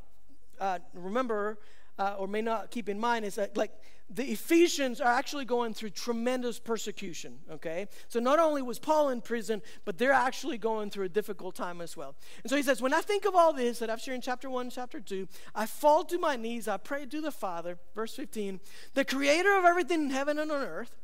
uh, 0.59 0.79
remember, 0.93 1.57
uh, 1.97 2.15
or 2.17 2.27
may 2.27 2.41
not 2.41 2.71
keep 2.71 2.87
in 2.87 2.99
mind, 2.99 3.25
is 3.25 3.35
that 3.35 3.57
like 3.57 3.71
the 4.09 4.23
Ephesians 4.23 5.01
are 5.01 5.11
actually 5.11 5.43
going 5.43 5.73
through 5.73 5.89
tremendous 5.89 6.59
persecution, 6.59 7.39
okay? 7.51 7.87
So, 8.07 8.19
not 8.19 8.39
only 8.39 8.61
was 8.61 8.79
Paul 8.79 9.09
in 9.09 9.21
prison, 9.21 9.61
but 9.83 9.97
they're 9.97 10.13
actually 10.13 10.57
going 10.57 10.91
through 10.91 11.05
a 11.05 11.09
difficult 11.09 11.55
time 11.55 11.81
as 11.81 11.97
well. 11.97 12.15
And 12.43 12.49
so 12.49 12.55
he 12.55 12.63
says, 12.63 12.81
When 12.81 12.93
I 12.93 13.01
think 13.01 13.25
of 13.25 13.35
all 13.35 13.53
this 13.53 13.79
that 13.79 13.89
I've 13.89 14.01
shared 14.01 14.15
in 14.15 14.21
chapter 14.21 14.49
1 14.49 14.69
chapter 14.69 14.99
2, 14.99 15.27
I 15.55 15.65
fall 15.65 16.03
to 16.05 16.19
my 16.19 16.35
knees, 16.35 16.67
I 16.67 16.77
pray 16.77 17.05
to 17.07 17.21
the 17.21 17.31
Father, 17.31 17.79
verse 17.95 18.15
15, 18.15 18.59
the 18.93 19.03
creator 19.03 19.57
of 19.57 19.65
everything 19.65 20.03
in 20.03 20.09
heaven 20.11 20.37
and 20.37 20.51
on 20.51 20.61
earth. 20.61 20.95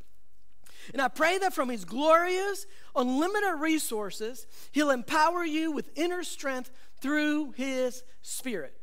And 0.92 1.02
I 1.02 1.08
pray 1.08 1.38
that 1.38 1.54
from 1.54 1.70
His 1.70 1.86
glorious, 1.86 2.66
unlimited 2.96 3.60
resources, 3.60 4.46
He'll 4.72 4.92
empower 4.92 5.44
you 5.46 5.72
with 5.72 5.90
inner 5.96 6.24
strength 6.24 6.72
through 7.00 7.52
His 7.52 8.04
Spirit. 8.22 8.76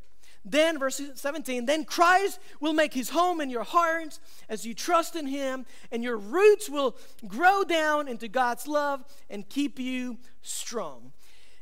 Then, 0.44 0.78
verse 0.78 1.00
17, 1.14 1.66
then 1.66 1.84
Christ 1.84 2.40
will 2.60 2.72
make 2.72 2.94
his 2.94 3.10
home 3.10 3.42
in 3.42 3.50
your 3.50 3.62
hearts 3.62 4.20
as 4.48 4.64
you 4.64 4.72
trust 4.72 5.14
in 5.14 5.26
him, 5.26 5.66
and 5.92 6.02
your 6.02 6.16
roots 6.16 6.70
will 6.70 6.96
grow 7.26 7.62
down 7.62 8.08
into 8.08 8.26
God's 8.26 8.66
love 8.66 9.04
and 9.28 9.46
keep 9.46 9.78
you 9.78 10.16
strong. 10.40 11.12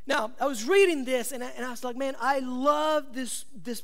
Now, 0.07 0.31
I 0.39 0.47
was 0.47 0.65
reading 0.65 1.03
this 1.03 1.31
and 1.33 1.43
I, 1.43 1.49
and 1.57 1.65
I 1.65 1.71
was 1.71 1.83
like, 1.83 1.97
man, 1.97 2.15
I 2.21 2.39
love 2.39 3.13
this, 3.13 3.45
this 3.53 3.83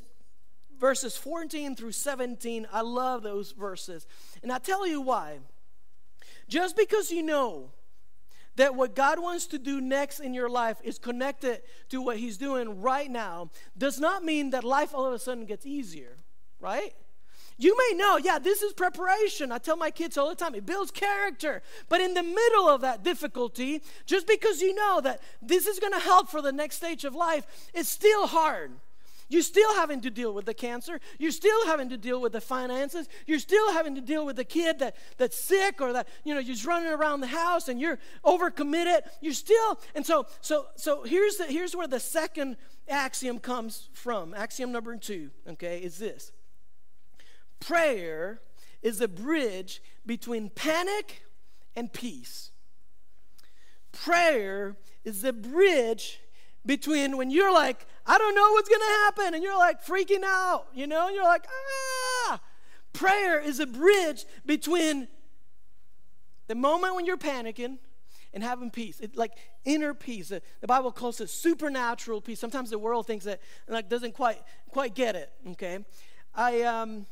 verses 0.80 1.16
14 1.16 1.76
through 1.76 1.92
17. 1.92 2.66
I 2.72 2.80
love 2.80 3.22
those 3.22 3.52
verses. 3.52 4.06
And 4.42 4.50
I 4.50 4.58
tell 4.58 4.86
you 4.86 5.00
why. 5.02 5.38
Just 6.48 6.76
because 6.76 7.10
you 7.10 7.22
know 7.22 7.70
that 8.56 8.74
what 8.74 8.94
God 8.94 9.18
wants 9.18 9.46
to 9.48 9.58
do 9.58 9.80
next 9.80 10.20
in 10.20 10.34
your 10.34 10.48
life 10.48 10.78
is 10.82 10.98
connected 10.98 11.62
to 11.90 12.00
what 12.00 12.16
He's 12.16 12.38
doing 12.38 12.80
right 12.80 13.10
now 13.10 13.50
does 13.76 14.00
not 14.00 14.24
mean 14.24 14.50
that 14.50 14.64
life 14.64 14.94
all 14.94 15.06
of 15.06 15.12
a 15.12 15.18
sudden 15.18 15.44
gets 15.44 15.66
easier, 15.66 16.16
right? 16.60 16.94
You 17.58 17.76
may 17.76 17.96
know, 17.96 18.18
yeah, 18.18 18.38
this 18.38 18.62
is 18.62 18.74
preparation. 18.74 19.50
I 19.50 19.58
tell 19.58 19.76
my 19.76 19.90
kids 19.90 20.18
all 20.18 20.28
the 20.28 20.34
time, 20.34 20.54
it 20.54 20.66
builds 20.66 20.90
character. 20.90 21.62
But 21.88 22.02
in 22.02 22.12
the 22.12 22.22
middle 22.22 22.68
of 22.68 22.82
that 22.82 23.02
difficulty, 23.02 23.82
just 24.04 24.26
because 24.26 24.60
you 24.60 24.74
know 24.74 25.00
that 25.00 25.22
this 25.40 25.66
is 25.66 25.78
going 25.78 25.94
to 25.94 25.98
help 25.98 26.28
for 26.28 26.42
the 26.42 26.52
next 26.52 26.76
stage 26.76 27.04
of 27.04 27.14
life, 27.14 27.46
it's 27.72 27.88
still 27.88 28.26
hard. 28.26 28.72
You're 29.28 29.42
still 29.42 29.74
having 29.74 30.00
to 30.02 30.10
deal 30.10 30.32
with 30.32 30.44
the 30.44 30.54
cancer. 30.54 31.00
You're 31.18 31.32
still 31.32 31.66
having 31.66 31.88
to 31.88 31.96
deal 31.96 32.20
with 32.20 32.32
the 32.32 32.40
finances. 32.40 33.08
You're 33.26 33.40
still 33.40 33.72
having 33.72 33.96
to 33.96 34.00
deal 34.00 34.24
with 34.24 34.36
the 34.36 34.44
kid 34.44 34.78
that, 34.78 34.96
that's 35.16 35.36
sick 35.36 35.80
or 35.80 35.92
that, 35.94 36.08
you 36.24 36.32
know, 36.32 36.40
you're 36.40 36.56
running 36.66 36.92
around 36.92 37.20
the 37.20 37.26
house 37.26 37.68
and 37.68 37.80
you're 37.80 37.98
overcommitted. 38.24 39.00
You're 39.20 39.32
still, 39.32 39.80
and 39.94 40.06
so, 40.06 40.26
so, 40.40 40.66
so 40.76 41.02
here's, 41.02 41.36
the, 41.36 41.46
here's 41.46 41.74
where 41.74 41.88
the 41.88 41.98
second 41.98 42.56
axiom 42.88 43.40
comes 43.40 43.88
from. 43.92 44.32
Axiom 44.32 44.70
number 44.70 44.96
two, 44.96 45.30
okay, 45.48 45.78
is 45.78 45.98
this. 45.98 46.30
Prayer 47.58 48.40
is 48.80 49.00
a 49.00 49.08
bridge 49.08 49.82
between 50.04 50.50
panic 50.50 51.22
and 51.74 51.92
peace. 51.92 52.52
Prayer 53.90 54.76
is 55.04 55.24
a 55.24 55.32
bridge 55.32 56.20
between 56.64 57.16
when 57.16 57.30
you're 57.30 57.52
like, 57.52 57.86
I 58.06 58.18
don't 58.18 58.34
know 58.34 58.52
what's 58.52 58.68
going 58.68 58.80
to 58.80 58.86
happen, 59.04 59.34
and 59.34 59.42
you're 59.42 59.58
like 59.58 59.84
freaking 59.84 60.22
out, 60.24 60.66
you 60.74 60.86
know, 60.86 61.08
and 61.08 61.14
you're 61.16 61.24
like, 61.24 61.46
ah. 62.28 62.40
Prayer 62.92 63.38
is 63.38 63.60
a 63.60 63.66
bridge 63.66 64.24
between 64.46 65.08
the 66.46 66.54
moment 66.54 66.94
when 66.94 67.04
you're 67.04 67.18
panicking 67.18 67.78
and 68.32 68.42
having 68.42 68.70
peace. 68.70 69.00
It, 69.00 69.16
like 69.16 69.32
inner 69.64 69.92
peace. 69.92 70.28
The, 70.28 70.40
the, 70.60 70.66
Bible 70.66 70.92
calls 70.92 71.20
it 71.20 71.28
supernatural 71.28 72.20
peace. 72.20 72.38
Sometimes 72.38 72.70
the 72.70 72.78
world 72.78 73.06
thinks 73.06 73.24
that 73.24 73.40
like 73.68 73.88
doesn't 73.88 74.12
quite 74.12 74.38
quite 74.70 74.94
get 74.94 75.16
it. 75.16 75.30
Okay, 75.52 75.84
I 76.34 76.62
um, 76.62 77.06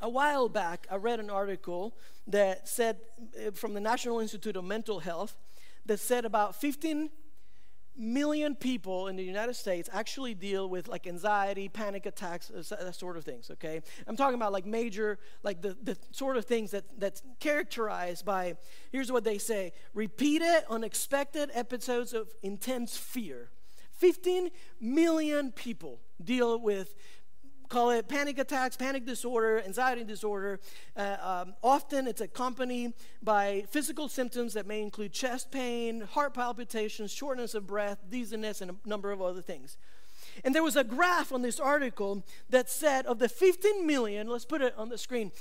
a 0.00 0.08
while 0.08 0.48
back 0.48 0.86
I 0.90 0.96
read 0.96 1.20
an 1.20 1.30
article 1.30 1.96
that 2.26 2.68
said 2.68 2.98
uh, 3.46 3.50
from 3.50 3.74
the 3.74 3.80
National 3.80 4.20
Institute 4.20 4.56
of 4.56 4.64
Mental 4.64 5.00
Health 5.00 5.36
that 5.86 6.00
said 6.00 6.24
about 6.24 6.54
15 6.54 7.10
million 7.98 8.54
people 8.54 9.08
in 9.08 9.16
the 9.16 9.24
United 9.24 9.54
States 9.54 9.88
actually 9.92 10.34
deal 10.34 10.68
with 10.68 10.88
like 10.88 11.06
anxiety, 11.06 11.68
panic 11.68 12.06
attacks, 12.06 12.50
uh, 12.50 12.76
that 12.80 12.94
sort 12.94 13.16
of 13.16 13.24
things, 13.24 13.50
okay? 13.50 13.82
I'm 14.06 14.16
talking 14.16 14.34
about 14.34 14.52
like 14.52 14.66
major, 14.66 15.18
like 15.42 15.62
the, 15.62 15.76
the 15.82 15.96
sort 16.12 16.36
of 16.36 16.44
things 16.44 16.70
that, 16.72 16.84
that's 16.98 17.22
characterized 17.40 18.24
by, 18.24 18.56
here's 18.92 19.10
what 19.10 19.24
they 19.24 19.38
say, 19.38 19.72
repeated, 19.94 20.64
unexpected 20.68 21.50
episodes 21.54 22.12
of 22.12 22.32
intense 22.42 22.96
fear. 22.96 23.50
15 23.92 24.50
million 24.80 25.52
people 25.52 26.00
deal 26.22 26.60
with 26.60 26.94
call 27.68 27.90
it 27.90 28.08
panic 28.08 28.38
attacks, 28.38 28.76
panic 28.76 29.04
disorder, 29.04 29.62
anxiety 29.62 30.04
disorder. 30.04 30.60
Uh, 30.96 31.16
um, 31.20 31.54
often 31.62 32.06
it's 32.06 32.20
accompanied 32.20 32.94
by 33.22 33.64
physical 33.70 34.08
symptoms 34.08 34.54
that 34.54 34.66
may 34.66 34.82
include 34.82 35.12
chest 35.12 35.50
pain, 35.50 36.02
heart 36.02 36.34
palpitations, 36.34 37.12
shortness 37.12 37.54
of 37.54 37.66
breath, 37.66 37.98
dizziness, 38.08 38.60
and 38.60 38.70
a 38.70 38.88
number 38.88 39.12
of 39.12 39.20
other 39.20 39.42
things. 39.42 39.76
And 40.44 40.54
there 40.54 40.62
was 40.62 40.76
a 40.76 40.84
graph 40.84 41.32
on 41.32 41.42
this 41.42 41.58
article 41.58 42.24
that 42.50 42.68
said 42.68 43.06
of 43.06 43.18
the 43.18 43.28
15 43.28 43.86
million, 43.86 44.28
let's 44.28 44.44
put 44.44 44.60
it 44.60 44.74
on 44.76 44.88
the 44.88 44.98
screen, 44.98 45.32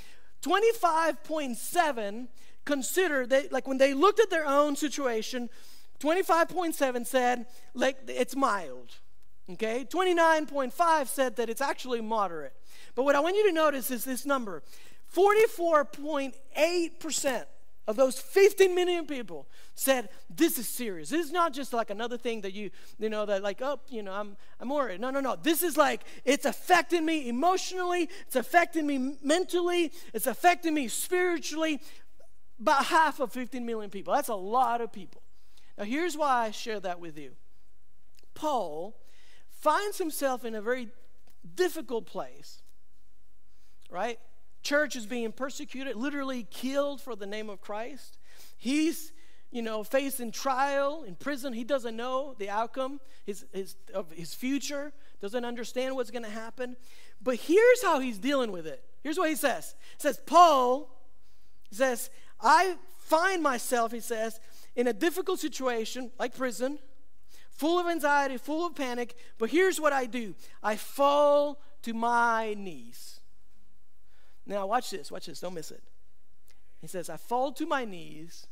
25.7 0.41 2.27
considered 2.65 3.29
that, 3.29 3.51
like 3.51 3.67
when 3.67 3.77
they 3.77 3.93
looked 3.93 4.19
at 4.19 4.29
their 4.29 4.45
own 4.45 4.75
situation, 4.75 5.49
25.7 5.99 7.05
said, 7.05 7.45
like, 7.73 7.97
it's 8.07 8.35
mild 8.35 8.95
Okay, 9.49 9.85
29.5 9.87 11.07
said 11.07 11.35
that 11.35 11.49
it's 11.49 11.61
actually 11.61 12.01
moderate. 12.01 12.53
But 12.95 13.03
what 13.03 13.15
I 13.15 13.19
want 13.19 13.35
you 13.35 13.47
to 13.47 13.53
notice 13.53 13.91
is 13.91 14.03
this 14.03 14.25
number. 14.25 14.63
44.8% 15.13 17.45
of 17.87 17.95
those 17.95 18.17
15 18.19 18.73
million 18.73 19.05
people 19.05 19.47
said 19.75 20.09
this 20.29 20.57
is 20.57 20.67
serious. 20.67 21.09
This 21.09 21.27
is 21.27 21.31
not 21.31 21.53
just 21.53 21.73
like 21.73 21.91
another 21.91 22.17
thing 22.17 22.41
that 22.41 22.53
you 22.53 22.71
you 22.97 23.09
know 23.09 23.27
that 23.27 23.43
like 23.43 23.61
oh 23.61 23.79
you 23.89 24.01
know 24.01 24.13
i'm 24.13 24.35
i'm 24.59 24.69
worried. 24.69 24.99
No 24.99 25.11
no 25.11 25.19
no. 25.19 25.35
This 25.35 25.61
is 25.61 25.77
like 25.77 26.01
it's 26.23 26.45
affecting 26.45 27.05
me 27.05 27.29
emotionally 27.29 28.09
it's 28.25 28.35
affecting 28.35 28.87
me 28.87 29.17
mentally 29.21 29.91
it's 30.13 30.25
affecting 30.25 30.73
me 30.73 30.87
spiritually 30.87 31.79
about 32.59 32.85
half 32.85 33.19
of 33.19 33.31
15 33.31 33.63
million 33.65 33.91
people. 33.91 34.13
That's 34.13 34.29
a 34.29 34.35
lot 34.35 34.81
of 34.81 34.91
people. 34.91 35.21
Now 35.77 35.83
here's 35.83 36.17
why 36.17 36.47
i 36.47 36.51
share 36.51 36.79
that 36.79 36.99
with 36.99 37.19
you. 37.19 37.33
Paul 38.33 38.95
finds 39.65 39.97
himself 39.97 40.45
in 40.45 40.53
a 40.53 40.61
very 40.61 40.89
difficult 41.55 42.05
place 42.05 42.61
right 43.89 44.19
church 44.61 44.95
is 44.95 45.07
being 45.07 45.31
persecuted, 45.31 45.95
literally 45.95 46.45
killed 46.51 47.01
for 47.01 47.15
the 47.15 47.25
name 47.25 47.49
of 47.49 47.61
Christ. 47.61 48.19
He's, 48.57 49.11
you 49.51 49.63
know, 49.63 49.83
facing 49.83 50.31
trial 50.31 51.03
in 51.07 51.15
prison. 51.15 51.53
He 51.53 51.63
doesn't 51.63 51.95
know 51.95 52.35
the 52.37 52.49
outcome 52.49 52.99
his, 53.25 53.45
his, 53.53 53.75
of 53.91 54.11
his 54.11 54.35
future, 54.35 54.91
doesn't 55.19 55.45
understand 55.45 55.95
what's 55.95 56.11
going 56.11 56.25
to 56.25 56.29
happen. 56.29 56.75
But 57.21 57.37
here's 57.37 57.81
how 57.81 57.99
he's 57.99 58.19
dealing 58.19 58.51
with 58.51 58.67
it. 58.67 58.83
Here's 59.01 59.17
what 59.17 59.29
he 59.29 59.35
says. 59.35 59.73
He 59.97 60.01
says, 60.01 60.19
Paul 60.25 60.89
says, 61.71 62.11
I 62.39 62.75
find 62.99 63.41
myself, 63.41 63.91
he 63.91 63.99
says, 63.99 64.39
in 64.75 64.87
a 64.87 64.93
difficult 64.93 65.39
situation 65.39 66.11
like 66.19 66.35
prison, 66.35 66.77
full 67.55 67.79
of 67.79 67.87
anxiety, 67.87 68.37
full 68.37 68.65
of 68.65 68.75
panic, 68.75 69.15
but 69.37 69.49
here's 69.49 69.79
what 69.79 69.93
I 69.93 70.05
do 70.05 70.35
I 70.61 70.75
fall 70.75 71.61
to 71.83 71.93
my 71.93 72.53
knees. 72.53 73.19
Now, 74.45 74.67
watch 74.67 74.91
this, 74.91 75.11
watch 75.11 75.25
this, 75.25 75.39
don't 75.39 75.55
miss 75.55 75.71
it. 75.71 75.83
He 76.81 76.87
says, 76.87 77.09
I 77.09 77.17
fall 77.17 77.51
to 77.53 77.65
my 77.65 77.83
knees 77.83 78.45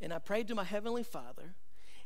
and 0.00 0.12
I 0.12 0.18
prayed 0.18 0.48
to 0.48 0.54
my 0.54 0.64
heavenly 0.64 1.02
Father. 1.02 1.54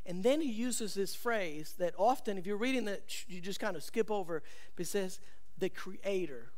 And 0.04 0.22
then 0.22 0.40
he 0.40 0.50
uses 0.50 0.94
this 0.94 1.14
phrase 1.14 1.74
that 1.78 1.94
often, 1.96 2.38
if 2.38 2.46
you're 2.46 2.56
reading 2.56 2.84
that, 2.86 3.28
you 3.28 3.40
just 3.40 3.60
kind 3.60 3.76
of 3.76 3.82
skip 3.82 4.10
over. 4.10 4.42
But 4.74 4.80
he 4.80 4.84
says, 4.84 5.20
the 5.58 5.68
creator 5.68 6.52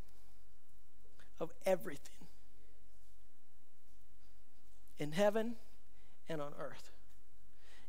of 1.39 1.53
everything 1.67 2.27
in 4.99 5.13
heaven 5.13 5.57
and 6.29 6.41
on 6.41 6.53
earth. 6.59 6.94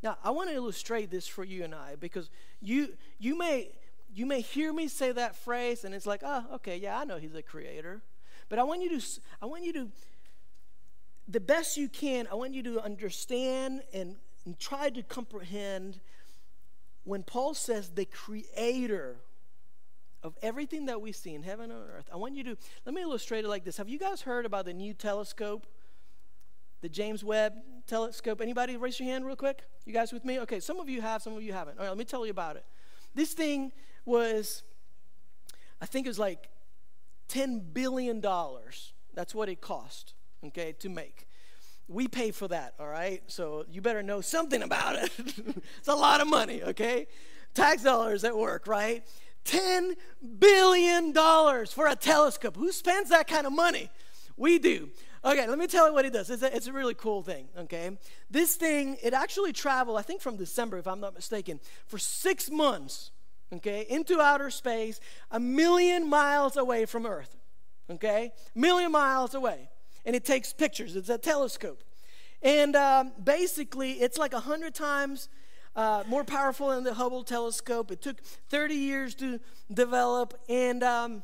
Now, 0.06 0.20
I 0.24 0.30
want 0.30 0.50
to 0.50 0.56
illustrate 0.56 1.10
this 1.10 1.28
for 1.28 1.44
you 1.44 1.64
and 1.64 1.74
I 1.74 1.96
because 1.96 2.30
you, 2.62 2.90
you 3.18 3.36
may 3.36 3.72
you 4.14 4.28
may 4.28 4.40
hear 4.40 4.72
me 4.72 4.88
say 4.88 5.12
that 5.12 5.36
phrase 5.36 5.84
and 5.84 5.96
it's 5.96 6.06
like, 6.06 6.22
oh, 6.24 6.46
okay, 6.54 6.78
yeah, 6.78 6.98
I 6.98 7.06
know 7.06 7.18
he's 7.18 7.34
a 7.34 7.42
creator. 7.42 8.02
But 8.48 8.60
I 8.60 8.64
want 8.64 8.84
you 8.84 9.00
to, 9.00 9.06
I 9.42 9.48
want 9.48 9.64
you 9.64 9.74
to, 9.74 9.90
the 11.28 11.40
best 11.40 11.76
you 11.76 11.90
can, 11.90 12.28
I 12.32 12.36
want 12.36 12.54
you 12.54 12.62
to 12.64 12.82
understand 12.82 13.82
and, 13.94 14.16
and 14.46 14.58
try 14.60 14.92
to 14.92 15.02
comprehend 15.02 16.00
when 17.04 17.24
Paul 17.24 17.56
says 17.56 17.90
the 17.90 18.06
creator 18.06 19.18
of 20.22 20.38
everything 20.44 20.86
that 20.86 21.02
we 21.02 21.14
see 21.14 21.34
in 21.34 21.42
heaven 21.42 21.72
and 21.72 21.82
earth. 21.90 22.10
I 22.14 22.18
want 22.18 22.36
you 22.36 22.44
to, 22.44 22.58
let 22.86 22.94
me 22.94 23.02
illustrate 23.02 23.44
it 23.44 23.48
like 23.48 23.66
this. 23.66 23.78
Have 23.78 23.90
you 23.90 24.00
guys 24.00 24.22
heard 24.22 24.46
about 24.46 24.66
the 24.66 24.74
new 24.74 24.94
telescope? 24.94 25.66
The 26.82 26.90
James 26.90 27.24
Webb 27.24 27.54
telescope. 27.88 28.42
Anybody 28.42 28.78
raise 28.78 29.00
your 29.00 29.10
hand 29.10 29.26
real 29.26 29.36
quick? 29.36 29.64
You 29.86 29.94
guys 29.94 30.12
with 30.12 30.26
me? 30.26 30.40
Okay, 30.42 30.60
some 30.60 30.80
of 30.80 30.90
you 30.90 31.02
have, 31.02 31.22
some 31.22 31.36
of 31.36 31.44
you 31.44 31.54
haven't. 31.54 31.78
All 31.78 31.84
right, 31.84 31.90
let 31.90 31.98
me 31.98 32.06
tell 32.06 32.26
you 32.26 32.32
about 32.32 32.56
it. 32.56 32.66
This 33.14 33.34
thing 33.34 33.72
was, 34.06 34.64
I 35.82 35.86
think 35.86 36.06
it 36.06 36.10
was 36.10 36.20
like 36.20 36.50
$10 37.30 37.74
billion. 37.74 38.22
That's 39.14 39.34
what 39.34 39.50
it 39.50 39.62
cost, 39.62 40.14
okay, 40.46 40.74
to 40.80 40.90
make. 40.90 41.28
We 41.88 42.08
pay 42.08 42.32
for 42.32 42.48
that, 42.48 42.74
all 42.80 42.88
right? 42.88 43.22
So 43.28 43.66
you 43.70 43.82
better 43.82 44.04
know 44.04 44.22
something 44.22 44.64
about 44.64 44.96
it. 44.96 45.12
it's 45.78 45.88
a 45.88 45.96
lot 45.96 46.22
of 46.22 46.28
money, 46.28 46.64
okay? 46.64 47.08
Tax 47.54 47.84
dollars 47.84 48.24
at 48.24 48.36
work, 48.36 48.68
right? 48.68 49.04
$10 49.46 49.94
billion 50.40 51.14
for 51.14 51.88
a 51.88 51.96
telescope. 51.96 52.58
Who 52.58 52.72
spends 52.72 53.10
that 53.10 53.28
kind 53.28 53.46
of 53.46 53.54
money? 53.54 53.90
We 54.36 54.60
do. 54.60 54.90
Okay, 55.26 55.48
let 55.48 55.58
me 55.58 55.66
tell 55.66 55.88
you 55.88 55.94
what 55.94 56.06
it 56.06 56.14
does. 56.14 56.30
It's 56.30 56.44
a, 56.44 56.56
it's 56.56 56.68
a 56.68 56.74
really 56.74 56.94
cool 56.94 57.24
thing, 57.24 57.48
okay? 57.58 57.98
This 58.30 58.56
thing, 58.56 58.98
it 59.02 59.12
actually 59.14 59.54
traveled, 59.54 59.98
I 59.98 60.04
think 60.04 60.22
from 60.22 60.38
December, 60.38 60.78
if 60.78 60.88
I'm 60.88 61.00
not 61.00 61.16
mistaken, 61.16 61.60
for 61.88 61.98
six 61.98 62.52
months 62.52 63.10
okay, 63.54 63.86
into 63.90 64.22
outer 64.22 64.50
space, 64.50 65.00
a 65.32 65.40
million 65.40 66.08
miles 66.08 66.58
away 66.58 66.86
from 66.86 67.06
Earth, 67.06 67.36
okay? 67.90 68.34
Million 68.54 68.92
miles 68.92 69.34
away. 69.34 69.70
And 70.06 70.16
it 70.16 70.26
takes 70.26 70.54
pictures, 70.54 70.96
it's 70.96 71.10
a 71.10 71.18
telescope. 71.18 71.84
And 72.44 72.76
um, 72.76 73.12
basically, 73.24 73.94
it's 73.94 74.20
like 74.20 74.34
a 74.34 74.38
100 74.38 74.76
times 74.76 75.30
uh, 75.76 76.04
more 76.08 76.24
powerful 76.24 76.70
than 76.70 76.84
the 76.84 76.94
Hubble 76.94 77.24
telescope. 77.24 77.92
It 77.92 78.02
took 78.02 78.24
30 78.50 78.76
years 78.76 79.16
to 79.16 79.40
develop, 79.74 80.40
and 80.48 80.84
um, 80.84 81.24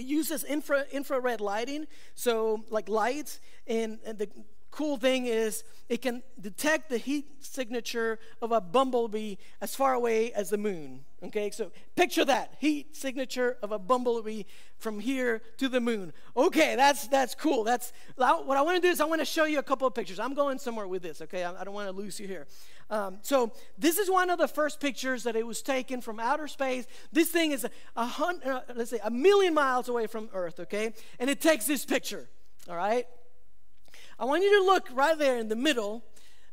it 0.00 0.06
uses 0.06 0.44
infra, 0.44 0.86
infrared 0.90 1.40
lighting, 1.40 1.86
so 2.14 2.64
like 2.70 2.88
lights, 2.88 3.40
and, 3.66 3.98
and 4.06 4.18
the 4.18 4.28
cool 4.70 4.96
thing 4.96 5.26
is 5.26 5.62
it 5.88 6.00
can 6.00 6.22
detect 6.40 6.88
the 6.88 6.96
heat 6.96 7.26
signature 7.40 8.18
of 8.40 8.52
a 8.52 8.60
bumblebee 8.60 9.34
as 9.60 9.74
far 9.74 9.94
away 9.94 10.32
as 10.32 10.50
the 10.50 10.58
moon. 10.58 11.04
Okay, 11.22 11.50
so 11.50 11.70
picture 11.96 12.24
that 12.24 12.54
heat 12.60 12.96
signature 12.96 13.58
of 13.62 13.72
a 13.72 13.78
bumblebee 13.78 14.44
from 14.78 15.00
here 15.00 15.42
to 15.58 15.68
the 15.68 15.80
moon. 15.80 16.14
Okay, 16.34 16.76
that's 16.76 17.08
that's 17.08 17.34
cool. 17.34 17.64
That's 17.64 17.92
what 18.16 18.56
I 18.56 18.62
want 18.62 18.76
to 18.76 18.80
do 18.80 18.88
is 18.90 19.00
I 19.00 19.04
want 19.04 19.20
to 19.20 19.26
show 19.26 19.44
you 19.44 19.58
a 19.58 19.62
couple 19.62 19.86
of 19.86 19.94
pictures. 19.94 20.18
I'm 20.18 20.34
going 20.34 20.58
somewhere 20.58 20.86
with 20.86 21.02
this. 21.02 21.20
Okay, 21.20 21.44
I, 21.44 21.60
I 21.60 21.64
don't 21.64 21.74
want 21.74 21.88
to 21.88 21.94
lose 21.94 22.18
you 22.18 22.26
here. 22.26 22.46
Um, 22.90 23.18
so 23.22 23.52
this 23.78 23.98
is 23.98 24.10
one 24.10 24.30
of 24.30 24.38
the 24.38 24.48
first 24.48 24.80
pictures 24.80 25.22
that 25.22 25.36
it 25.36 25.46
was 25.46 25.62
taken 25.62 26.00
from 26.00 26.18
outer 26.18 26.48
space. 26.48 26.86
This 27.12 27.30
thing 27.30 27.52
is 27.52 27.64
a, 27.64 27.70
a 27.96 28.04
hundred, 28.04 28.50
uh, 28.50 28.60
let's 28.74 28.90
say 28.90 28.98
a 29.02 29.10
million 29.10 29.54
miles 29.54 29.88
away 29.88 30.08
from 30.08 30.28
Earth. 30.34 30.60
Okay, 30.60 30.92
and 31.18 31.30
it 31.30 31.40
takes 31.40 31.66
this 31.66 31.84
picture. 31.84 32.28
All 32.68 32.76
right. 32.76 33.06
I 34.18 34.26
want 34.26 34.42
you 34.42 34.58
to 34.58 34.66
look 34.66 34.88
right 34.92 35.16
there 35.16 35.38
in 35.38 35.48
the 35.48 35.56
middle. 35.56 36.04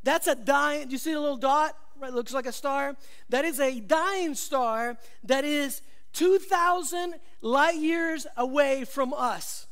That's 0.04 0.28
a 0.28 0.36
dying, 0.36 0.88
do 0.88 0.94
you 0.94 0.98
see 0.98 1.14
the 1.14 1.20
little 1.20 1.36
dot? 1.36 1.76
Right, 2.00 2.14
looks 2.14 2.34
like 2.34 2.46
a 2.46 2.52
star. 2.54 2.96
That 3.28 3.44
is 3.44 3.60
a 3.60 3.82
dying 3.82 4.36
star 4.36 4.98
that 5.24 5.44
is 5.44 5.82
2,000 6.14 7.16
light 7.42 7.76
years 7.76 8.26
away 8.38 8.86
from 8.86 9.14
us. 9.14 9.67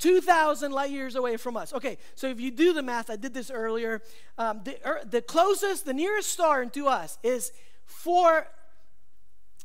2,000 0.00 0.72
light 0.72 0.90
years 0.90 1.14
away 1.14 1.36
from 1.36 1.56
us. 1.56 1.72
Okay, 1.72 1.98
so 2.14 2.26
if 2.26 2.40
you 2.40 2.50
do 2.50 2.72
the 2.72 2.82
math, 2.82 3.10
I 3.10 3.16
did 3.16 3.34
this 3.34 3.50
earlier. 3.50 4.02
Um, 4.38 4.62
the, 4.64 4.78
er, 4.84 5.02
the 5.04 5.22
closest, 5.22 5.84
the 5.84 5.94
nearest 5.94 6.30
star 6.30 6.64
to 6.64 6.88
us 6.88 7.18
is 7.22 7.52
four 7.84 8.48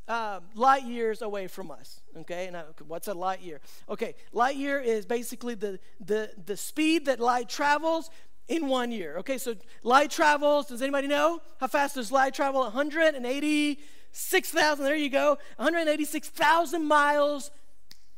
uh, 0.08 0.42
light 0.54 0.84
years 0.84 1.22
away 1.22 1.48
from 1.48 1.72
us. 1.72 2.02
Okay, 2.18 2.50
now 2.52 2.66
what's 2.88 3.08
a 3.08 3.14
light 3.14 3.42
year? 3.42 3.62
Okay, 3.90 4.16
light 4.34 4.58
year 4.58 4.80
is 4.80 5.06
basically 5.06 5.56
the, 5.56 5.80
the, 6.00 6.32
the 6.46 6.58
speed 6.58 7.06
that 7.06 7.20
light 7.20 7.50
travels 7.50 8.10
in 8.48 8.68
one 8.68 8.92
year. 8.92 9.18
Okay, 9.20 9.38
so 9.38 9.56
light 9.84 10.10
travels, 10.12 10.68
does 10.68 10.82
anybody 10.82 11.08
know? 11.08 11.42
How 11.60 11.68
fast 11.68 11.96
does 11.96 12.12
light 12.12 12.34
travel? 12.34 12.62
186,000, 12.62 14.86
there 14.86 14.96
you 14.96 15.10
go, 15.10 15.38
186,000 15.56 16.86
miles 16.86 17.52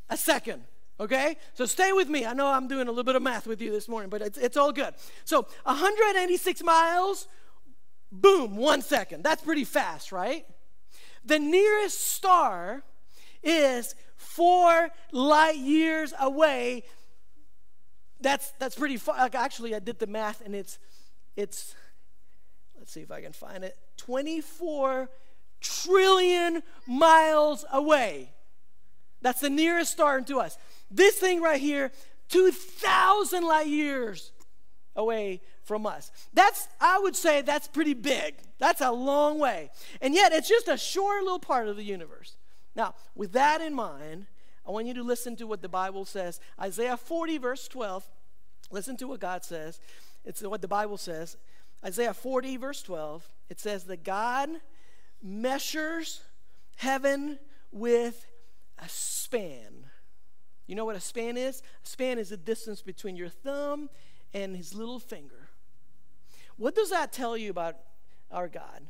a 0.10 0.18
second. 0.18 0.64
Okay? 1.00 1.38
So 1.54 1.66
stay 1.66 1.94
with 1.94 2.10
me. 2.10 2.26
I 2.26 2.34
know 2.34 2.48
I'm 2.48 2.68
doing 2.68 2.88
a 2.88 2.92
little 2.92 3.04
bit 3.04 3.16
of 3.16 3.22
math 3.22 3.48
with 3.48 3.62
you 3.62 3.72
this 3.72 3.88
morning, 3.88 4.10
but 4.10 4.22
it's, 4.22 4.38
it's 4.38 4.58
all 4.58 4.72
good. 4.72 4.94
So 5.26 5.48
186 5.64 6.64
miles, 6.64 7.28
boom, 8.12 8.58
one 8.58 8.82
second. 8.82 9.24
That's 9.24 9.44
pretty 9.44 9.64
fast, 9.64 10.12
right? 10.12 10.46
The 11.24 11.40
nearest 11.40 12.00
star 12.00 12.84
is 13.44 13.96
four 14.16 14.90
light 15.12 15.58
years 15.58 16.14
away. 16.20 16.84
That's 18.20 18.52
that's 18.60 18.76
pretty 18.76 18.98
far. 18.98 19.18
Like 19.18 19.36
actually, 19.36 19.76
I 19.76 19.80
did 19.80 20.00
the 20.00 20.08
math, 20.08 20.42
and 20.44 20.56
it's 20.56 20.80
it's. 21.36 21.76
Let's 22.78 22.92
see 22.92 23.02
if 23.02 23.12
I 23.12 23.22
can 23.22 23.34
find 23.34 23.64
it. 23.64 23.78
Twenty-four 23.98 25.10
trillion 25.60 26.64
miles 26.88 27.66
away. 27.72 28.32
That's 29.22 29.42
the 29.42 29.50
nearest 29.50 29.92
star 29.92 30.22
to 30.22 30.40
us. 30.40 30.58
This 30.90 31.16
thing 31.16 31.42
right 31.42 31.60
here, 31.60 31.92
2,000 32.30 33.44
light 33.44 33.68
years 33.68 34.32
away 34.96 35.42
from 35.64 35.86
us. 35.86 36.12
That's, 36.34 36.68
I 36.80 37.00
would 37.00 37.16
say, 37.16 37.42
that's 37.42 37.68
pretty 37.68 37.94
big. 37.94 38.36
That's 38.58 38.82
a 38.82 38.92
long 38.92 39.40
way. 39.40 39.70
And 40.02 40.14
yet, 40.14 40.34
it's 40.34 40.50
just 40.50 40.68
a 40.68 40.78
short 40.78 41.24
little 41.24 41.40
part 41.40 41.68
of 41.68 41.76
the 41.76 41.84
universe. 41.84 42.38
Now, 42.76 42.96
with 43.16 43.34
that 43.34 43.62
in 43.62 43.74
mind, 43.74 44.26
I 44.68 44.72
want 44.72 44.88
you 44.88 44.94
to 44.96 45.04
listen 45.04 45.36
to 45.38 45.48
what 45.48 45.62
the 45.62 45.70
Bible 45.70 46.06
says. 46.06 46.40
Isaiah 46.60 46.98
40, 46.98 47.38
verse 47.38 47.68
12. 47.68 48.06
Listen 48.70 48.98
to 48.98 49.08
what 49.08 49.20
God 49.20 49.44
says. 49.44 49.80
It's 50.26 50.42
what 50.42 50.62
the 50.62 50.68
Bible 50.68 50.98
says. 50.98 51.38
Isaiah 51.86 52.14
40, 52.14 52.58
verse 52.58 52.82
12. 52.82 53.28
It 53.50 53.60
says 53.60 53.86
that 53.86 54.04
God 54.04 54.50
measures 55.22 56.22
heaven 56.76 57.40
with 57.72 58.26
a 58.78 58.90
span. 58.90 59.87
You 60.68 60.76
know 60.76 60.86
what 60.86 60.96
a 60.96 61.02
span 61.02 61.38
is? 61.38 61.62
A 61.84 61.88
span 61.88 62.20
is 62.20 62.30
the 62.30 62.38
distance 62.38 62.82
between 62.82 63.16
your 63.16 63.30
thumb 63.30 63.90
and 64.34 64.56
his 64.56 64.74
little 64.74 65.00
finger. 65.00 65.50
What 66.58 66.76
does 66.76 66.90
that 66.90 67.14
tell 67.14 67.38
you 67.38 67.50
about 67.50 67.78
our 68.32 68.48
God? 68.48 68.82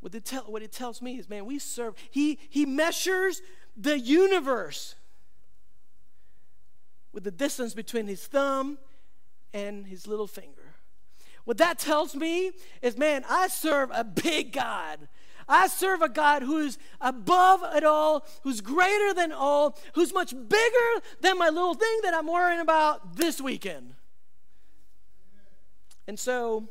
What 0.00 0.14
it, 0.14 0.24
tell, 0.24 0.42
what 0.42 0.62
it 0.62 0.70
tells 0.70 1.02
me 1.02 1.18
is, 1.18 1.28
man, 1.28 1.46
we 1.46 1.58
serve, 1.58 1.94
he, 2.10 2.38
he 2.50 2.66
measures 2.66 3.42
the 3.76 3.98
universe 3.98 4.94
with 7.12 7.24
the 7.24 7.30
distance 7.30 7.74
between 7.74 8.06
his 8.06 8.26
thumb 8.26 8.78
and 9.52 9.86
his 9.86 10.06
little 10.06 10.26
finger. 10.26 10.74
What 11.44 11.58
that 11.58 11.78
tells 11.78 12.14
me 12.14 12.52
is, 12.82 12.96
man, 12.96 13.24
I 13.28 13.48
serve 13.48 13.90
a 13.92 14.04
big 14.04 14.52
God. 14.52 15.08
I 15.48 15.68
serve 15.68 16.02
a 16.02 16.08
God 16.08 16.42
who's 16.42 16.78
above 17.00 17.62
it 17.74 17.84
all, 17.84 18.26
who's 18.42 18.60
greater 18.60 19.14
than 19.14 19.32
all, 19.32 19.78
who's 19.94 20.12
much 20.12 20.32
bigger 20.32 21.04
than 21.20 21.38
my 21.38 21.48
little 21.48 21.74
thing 21.74 22.00
that 22.02 22.14
I'm 22.14 22.26
worrying 22.26 22.60
about 22.60 23.16
this 23.16 23.40
weekend. 23.40 23.94
And 26.06 26.18
so, 26.18 26.68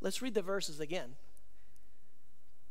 let's 0.00 0.22
read 0.22 0.34
the 0.34 0.42
verses 0.42 0.80
again. 0.80 1.16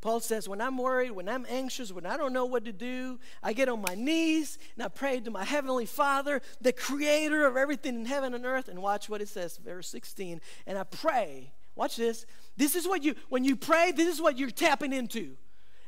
Paul 0.01 0.19
says, 0.19 0.47
When 0.47 0.61
I'm 0.61 0.77
worried, 0.77 1.11
when 1.11 1.27
I'm 1.27 1.45
anxious, 1.49 1.91
when 1.91 2.05
I 2.05 2.17
don't 2.17 2.33
know 2.33 2.45
what 2.45 2.65
to 2.65 2.71
do, 2.71 3.19
I 3.41 3.53
get 3.53 3.67
on 3.67 3.81
my 3.81 3.95
knees 3.95 4.57
and 4.75 4.85
I 4.85 4.89
pray 4.89 5.19
to 5.19 5.31
my 5.31 5.43
Heavenly 5.43 5.85
Father, 5.85 6.41
the 6.61 6.71
creator 6.71 7.45
of 7.45 7.57
everything 7.57 7.95
in 7.95 8.05
heaven 8.05 8.33
and 8.33 8.45
earth. 8.45 8.67
And 8.67 8.81
watch 8.81 9.09
what 9.09 9.21
it 9.21 9.27
says, 9.27 9.57
verse 9.57 9.89
16. 9.89 10.39
And 10.65 10.77
I 10.77 10.83
pray, 10.83 11.51
watch 11.77 11.95
this. 11.95 12.25
This 12.55 12.75
is 12.75 12.87
what 12.87 13.03
you, 13.03 13.15
when 13.29 13.43
you 13.43 13.55
pray, 13.55 13.91
this 13.91 14.13
is 14.13 14.21
what 14.21 14.37
you're 14.37 14.49
tapping 14.49 14.93
into. 14.93 15.37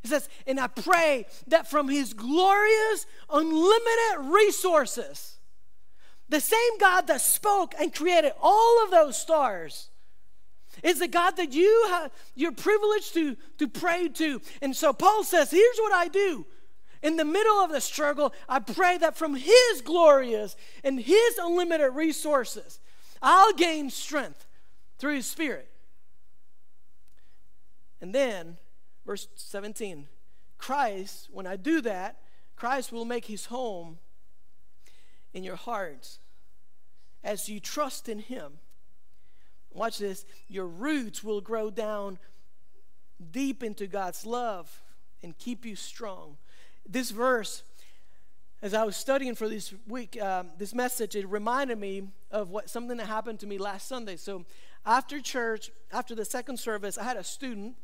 It 0.03 0.07
says, 0.07 0.29
And 0.47 0.59
I 0.59 0.67
pray 0.67 1.25
that 1.47 1.69
from 1.69 1.89
His 1.89 2.13
glorious, 2.13 3.05
unlimited 3.29 4.31
resources, 4.31 5.37
the 6.29 6.39
same 6.39 6.77
God 6.79 7.07
that 7.07 7.21
spoke 7.21 7.73
and 7.79 7.93
created 7.93 8.33
all 8.39 8.83
of 8.83 8.91
those 8.91 9.17
stars 9.17 9.89
is 10.83 10.99
the 10.99 11.07
God 11.07 11.31
that 11.37 11.51
you 11.51 11.87
have, 11.89 12.11
you're 12.35 12.51
privileged 12.51 13.13
to, 13.15 13.35
to 13.57 13.67
pray 13.67 14.07
to. 14.09 14.41
And 14.61 14.75
so 14.75 14.93
Paul 14.93 15.23
says, 15.23 15.51
here's 15.51 15.77
what 15.77 15.93
I 15.93 16.07
do. 16.07 16.45
In 17.01 17.15
the 17.15 17.25
middle 17.25 17.57
of 17.57 17.71
the 17.71 17.81
struggle, 17.81 18.33
I 18.47 18.59
pray 18.59 18.97
that 18.97 19.17
from 19.17 19.35
his 19.35 19.81
glorious 19.83 20.55
and 20.83 20.99
his 20.99 21.37
unlimited 21.41 21.93
resources, 21.93 22.79
I'll 23.21 23.53
gain 23.53 23.89
strength 23.89 24.45
through 24.97 25.15
his 25.15 25.25
spirit. 25.25 25.69
And 28.01 28.13
then, 28.13 28.57
verse 29.05 29.27
17, 29.35 30.07
Christ, 30.57 31.29
when 31.31 31.47
I 31.47 31.55
do 31.55 31.81
that, 31.81 32.17
Christ 32.55 32.91
will 32.91 33.05
make 33.05 33.25
his 33.25 33.47
home 33.47 33.99
in 35.33 35.43
your 35.43 35.55
hearts 35.55 36.19
as 37.23 37.49
you 37.49 37.59
trust 37.59 38.09
in 38.09 38.19
him 38.19 38.59
watch 39.73 39.97
this, 39.99 40.25
your 40.47 40.67
roots 40.67 41.23
will 41.23 41.41
grow 41.41 41.69
down 41.69 42.17
deep 43.31 43.63
into 43.63 43.87
God's 43.87 44.25
love 44.25 44.81
and 45.21 45.37
keep 45.37 45.65
you 45.65 45.75
strong. 45.75 46.37
This 46.87 47.11
verse, 47.11 47.63
as 48.61 48.73
I 48.73 48.83
was 48.83 48.95
studying 48.95 49.35
for 49.35 49.47
this 49.47 49.73
week, 49.87 50.21
um, 50.21 50.49
this 50.57 50.73
message, 50.73 51.15
it 51.15 51.27
reminded 51.27 51.77
me 51.77 52.09
of 52.31 52.49
what 52.49 52.69
something 52.69 52.97
that 52.97 53.07
happened 53.07 53.39
to 53.39 53.47
me 53.47 53.57
last 53.57 53.87
Sunday. 53.87 54.15
So 54.15 54.45
after 54.85 55.19
church, 55.19 55.71
after 55.91 56.15
the 56.15 56.25
second 56.25 56.57
service, 56.57 56.97
I 56.97 57.03
had 57.03 57.17
a 57.17 57.23
student 57.23 57.75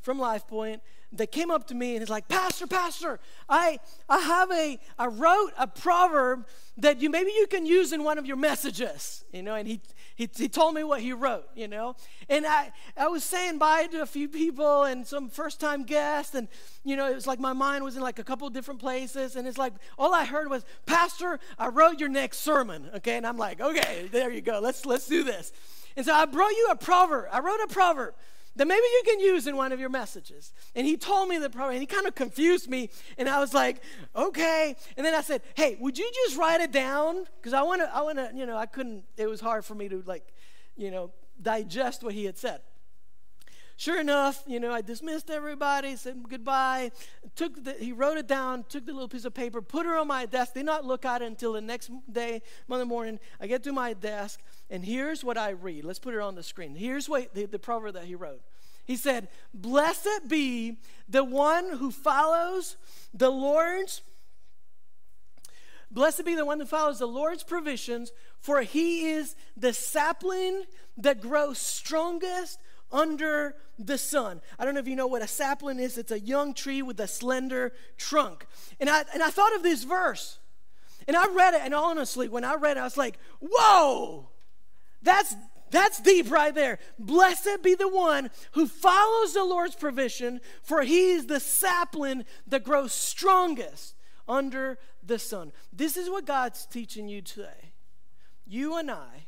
from 0.00 0.18
Life 0.18 0.46
Point 0.46 0.82
that 1.12 1.32
came 1.32 1.50
up 1.50 1.66
to 1.66 1.74
me 1.74 1.94
and 1.94 2.02
is 2.02 2.08
like, 2.08 2.28
Pastor, 2.28 2.66
Pastor, 2.66 3.18
I, 3.48 3.80
I 4.08 4.20
have 4.20 4.50
a, 4.52 4.78
I 4.98 5.06
wrote 5.06 5.50
a 5.58 5.66
proverb 5.66 6.46
that 6.76 7.00
you 7.00 7.10
maybe 7.10 7.32
you 7.32 7.46
can 7.48 7.66
use 7.66 7.92
in 7.92 8.04
one 8.04 8.16
of 8.16 8.26
your 8.26 8.36
messages, 8.36 9.24
you 9.32 9.42
know, 9.42 9.56
and 9.56 9.66
he, 9.66 9.80
he, 10.14 10.30
he 10.36 10.48
told 10.48 10.74
me 10.74 10.84
what 10.84 11.00
he 11.00 11.12
wrote, 11.12 11.48
you 11.56 11.66
know. 11.66 11.96
And 12.28 12.46
I, 12.46 12.72
I 12.96 13.08
was 13.08 13.24
saying 13.24 13.58
bye 13.58 13.86
to 13.86 14.02
a 14.02 14.06
few 14.06 14.28
people 14.28 14.84
and 14.84 15.04
some 15.04 15.28
first 15.28 15.58
time 15.58 15.82
guests. 15.82 16.34
And, 16.34 16.46
you 16.84 16.94
know, 16.94 17.10
it 17.10 17.14
was 17.14 17.26
like 17.26 17.40
my 17.40 17.54
mind 17.54 17.82
was 17.82 17.96
in 17.96 18.02
like 18.02 18.20
a 18.20 18.24
couple 18.24 18.48
different 18.50 18.80
places. 18.80 19.34
And 19.34 19.48
it's 19.48 19.58
like, 19.58 19.72
all 19.98 20.14
I 20.14 20.24
heard 20.24 20.48
was, 20.48 20.64
Pastor, 20.86 21.40
I 21.58 21.68
wrote 21.68 21.98
your 21.98 22.08
next 22.08 22.38
sermon. 22.38 22.88
Okay. 22.96 23.16
And 23.16 23.26
I'm 23.26 23.36
like, 23.36 23.60
okay, 23.60 24.08
there 24.12 24.30
you 24.30 24.42
go. 24.42 24.60
Let's, 24.62 24.86
let's 24.86 25.08
do 25.08 25.24
this. 25.24 25.52
And 25.96 26.06
so 26.06 26.14
I 26.14 26.24
brought 26.26 26.52
you 26.52 26.68
a 26.70 26.76
proverb. 26.76 27.28
I 27.32 27.40
wrote 27.40 27.60
a 27.64 27.68
proverb 27.68 28.14
that 28.56 28.66
maybe 28.66 28.82
you 28.82 29.02
can 29.04 29.20
use 29.20 29.46
in 29.46 29.56
one 29.56 29.72
of 29.72 29.80
your 29.80 29.88
messages. 29.88 30.52
And 30.74 30.86
he 30.86 30.96
told 30.96 31.28
me 31.28 31.38
the 31.38 31.50
problem, 31.50 31.74
and 31.74 31.80
he 31.80 31.86
kind 31.86 32.06
of 32.06 32.14
confused 32.14 32.68
me. 32.68 32.90
And 33.16 33.28
I 33.28 33.38
was 33.38 33.54
like, 33.54 33.82
okay. 34.14 34.74
And 34.96 35.06
then 35.06 35.14
I 35.14 35.20
said, 35.20 35.42
hey, 35.54 35.76
would 35.80 35.96
you 35.96 36.10
just 36.26 36.36
write 36.36 36.60
it 36.60 36.72
down? 36.72 37.26
Because 37.36 37.52
I 37.52 37.62
want 37.62 37.80
to, 37.80 37.94
I 37.94 38.02
want 38.02 38.18
to, 38.18 38.30
you 38.34 38.46
know, 38.46 38.56
I 38.56 38.66
couldn't, 38.66 39.04
it 39.16 39.26
was 39.26 39.40
hard 39.40 39.64
for 39.64 39.74
me 39.74 39.88
to 39.88 40.02
like, 40.04 40.32
you 40.76 40.90
know, 40.90 41.12
digest 41.40 42.02
what 42.02 42.14
he 42.14 42.24
had 42.24 42.36
said. 42.36 42.60
Sure 43.76 43.98
enough, 43.98 44.44
you 44.46 44.60
know, 44.60 44.72
I 44.72 44.82
dismissed 44.82 45.30
everybody, 45.30 45.96
said 45.96 46.22
goodbye. 46.28 46.90
Took 47.34 47.64
the, 47.64 47.72
he 47.72 47.92
wrote 47.92 48.18
it 48.18 48.26
down, 48.26 48.66
took 48.68 48.84
the 48.84 48.92
little 48.92 49.08
piece 49.08 49.24
of 49.24 49.32
paper, 49.32 49.62
put 49.62 49.86
it 49.86 49.92
on 49.92 50.06
my 50.06 50.26
desk. 50.26 50.52
Did 50.52 50.66
not 50.66 50.84
look 50.84 51.06
at 51.06 51.22
it 51.22 51.24
until 51.24 51.54
the 51.54 51.62
next 51.62 51.90
day, 52.12 52.42
Monday 52.68 52.84
morning. 52.84 53.18
I 53.40 53.46
get 53.46 53.62
to 53.62 53.72
my 53.72 53.94
desk, 53.94 54.42
and 54.70 54.84
here's 54.84 55.24
what 55.24 55.36
I 55.36 55.50
read. 55.50 55.84
Let's 55.84 55.98
put 55.98 56.14
it 56.14 56.20
on 56.20 56.36
the 56.36 56.42
screen. 56.42 56.76
Here's 56.76 57.08
what 57.08 57.34
the, 57.34 57.46
the 57.46 57.58
proverb 57.58 57.94
that 57.94 58.04
he 58.04 58.14
wrote. 58.14 58.40
He 58.84 58.96
said, 58.96 59.28
Blessed 59.52 60.28
be 60.28 60.78
the 61.08 61.24
one 61.24 61.76
who 61.76 61.90
follows 61.90 62.76
the 63.12 63.30
Lord's 63.30 64.02
Blessed 65.92 66.24
be 66.24 66.36
the 66.36 66.44
one 66.44 66.60
who 66.60 66.66
follows 66.66 67.00
the 67.00 67.06
Lord's 67.06 67.42
provisions, 67.42 68.12
for 68.38 68.60
he 68.60 69.10
is 69.10 69.34
the 69.56 69.72
sapling 69.72 70.62
that 70.96 71.20
grows 71.20 71.58
strongest 71.58 72.60
under 72.92 73.56
the 73.76 73.98
sun. 73.98 74.40
I 74.58 74.64
don't 74.64 74.74
know 74.74 74.80
if 74.80 74.86
you 74.86 74.94
know 74.94 75.08
what 75.08 75.22
a 75.22 75.26
sapling 75.26 75.80
is. 75.80 75.98
It's 75.98 76.12
a 76.12 76.20
young 76.20 76.54
tree 76.54 76.80
with 76.80 77.00
a 77.00 77.08
slender 77.08 77.72
trunk. 77.96 78.46
And 78.78 78.88
I, 78.88 79.04
and 79.12 79.20
I 79.20 79.30
thought 79.30 79.54
of 79.56 79.64
this 79.64 79.82
verse. 79.82 80.38
And 81.08 81.16
I 81.16 81.26
read 81.28 81.54
it, 81.54 81.62
and 81.64 81.74
honestly, 81.74 82.28
when 82.28 82.44
I 82.44 82.54
read 82.54 82.76
it, 82.76 82.80
I 82.80 82.84
was 82.84 82.96
like, 82.96 83.18
whoa, 83.40 84.29
that's, 85.02 85.34
that's 85.70 86.00
deep 86.00 86.30
right 86.30 86.54
there. 86.54 86.78
Blessed 86.98 87.62
be 87.62 87.74
the 87.74 87.88
one 87.88 88.30
who 88.52 88.66
follows 88.66 89.34
the 89.34 89.44
Lord's 89.44 89.74
provision, 89.74 90.40
for 90.62 90.82
he 90.82 91.10
is 91.12 91.26
the 91.26 91.40
sapling 91.40 92.24
that 92.46 92.64
grows 92.64 92.92
strongest 92.92 93.94
under 94.28 94.78
the 95.02 95.18
sun. 95.18 95.52
This 95.72 95.96
is 95.96 96.10
what 96.10 96.26
God's 96.26 96.66
teaching 96.66 97.08
you 97.08 97.22
today. 97.22 97.72
You 98.46 98.76
and 98.76 98.90
I, 98.90 99.26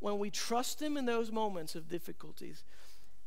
when 0.00 0.18
we 0.18 0.30
trust 0.30 0.80
him 0.82 0.96
in 0.96 1.06
those 1.06 1.32
moments 1.32 1.74
of 1.74 1.88
difficulties, 1.88 2.64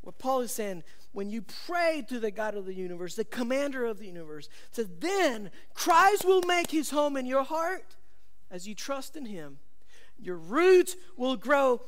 what 0.02 0.18
Paul 0.18 0.42
is 0.42 0.52
saying, 0.52 0.84
when 1.12 1.30
you 1.30 1.44
pray 1.44 2.04
to 2.10 2.20
the 2.20 2.32
God 2.32 2.56
of 2.56 2.66
the 2.66 2.74
universe, 2.74 3.16
the 3.16 3.24
commander 3.24 3.86
of 3.86 4.00
the 4.00 4.08
universe, 4.08 4.50
says, 4.72 4.88
then 5.00 5.52
Christ 5.74 6.26
will 6.26 6.42
make 6.42 6.72
his 6.72 6.90
home 6.90 7.18
in 7.18 7.26
your 7.26 7.44
heart 7.44 7.96
as 8.50 8.68
you 8.68 8.74
trust 8.74 9.16
in 9.16 9.26
him. 9.26 9.60
Your 10.22 10.38
roots 10.38 10.96
will 11.18 11.36
grow 11.36 11.82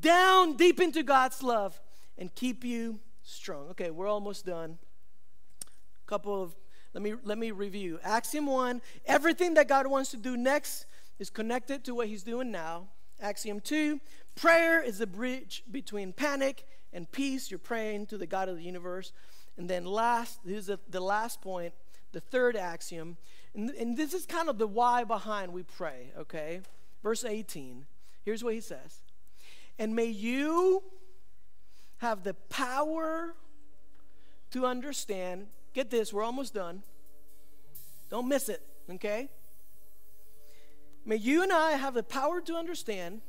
down 0.00 0.56
deep 0.56 0.80
into 0.80 1.02
God's 1.02 1.42
love 1.42 1.80
and 2.16 2.34
keep 2.34 2.64
you 2.64 3.00
strong. 3.22 3.68
Okay, 3.70 3.90
we're 3.90 4.08
almost 4.08 4.46
done. 4.46 4.78
A 5.62 6.08
couple 6.08 6.42
of 6.42 6.54
let 6.94 7.02
me 7.02 7.14
let 7.24 7.38
me 7.38 7.50
review. 7.50 7.98
Axiom 8.02 8.46
1, 8.46 8.82
everything 9.06 9.54
that 9.54 9.66
God 9.66 9.86
wants 9.86 10.10
to 10.10 10.16
do 10.16 10.36
next 10.36 10.86
is 11.18 11.30
connected 11.30 11.84
to 11.84 11.94
what 11.94 12.08
he's 12.08 12.22
doing 12.22 12.50
now. 12.50 12.88
Axiom 13.20 13.60
2, 13.60 14.00
prayer 14.34 14.82
is 14.82 14.98
the 14.98 15.06
bridge 15.06 15.62
between 15.70 16.12
panic 16.12 16.66
and 16.92 17.10
peace. 17.10 17.50
You're 17.50 17.58
praying 17.58 18.06
to 18.06 18.18
the 18.18 18.26
God 18.26 18.48
of 18.48 18.56
the 18.56 18.62
universe. 18.62 19.12
And 19.56 19.68
then, 19.68 19.84
last, 19.84 20.40
this 20.44 20.68
is 20.68 20.78
the 20.88 21.00
last 21.00 21.40
point, 21.40 21.74
the 22.12 22.20
third 22.20 22.56
axiom. 22.56 23.16
And, 23.54 23.70
and 23.70 23.96
this 23.96 24.14
is 24.14 24.26
kind 24.26 24.48
of 24.48 24.58
the 24.58 24.66
why 24.66 25.04
behind 25.04 25.52
we 25.52 25.62
pray, 25.62 26.12
okay? 26.18 26.60
Verse 27.02 27.24
18. 27.24 27.86
Here's 28.24 28.44
what 28.44 28.54
he 28.54 28.60
says 28.60 29.02
And 29.78 29.94
may 29.94 30.06
you 30.06 30.82
have 31.98 32.24
the 32.24 32.34
power 32.34 33.34
to 34.50 34.66
understand. 34.66 35.46
Get 35.74 35.90
this, 35.90 36.12
we're 36.12 36.22
almost 36.22 36.54
done. 36.54 36.82
Don't 38.10 38.28
miss 38.28 38.48
it, 38.48 38.62
okay? 38.90 39.28
May 41.04 41.16
you 41.16 41.42
and 41.42 41.52
I 41.52 41.72
have 41.72 41.94
the 41.94 42.02
power 42.02 42.40
to 42.42 42.54
understand, 42.54 43.22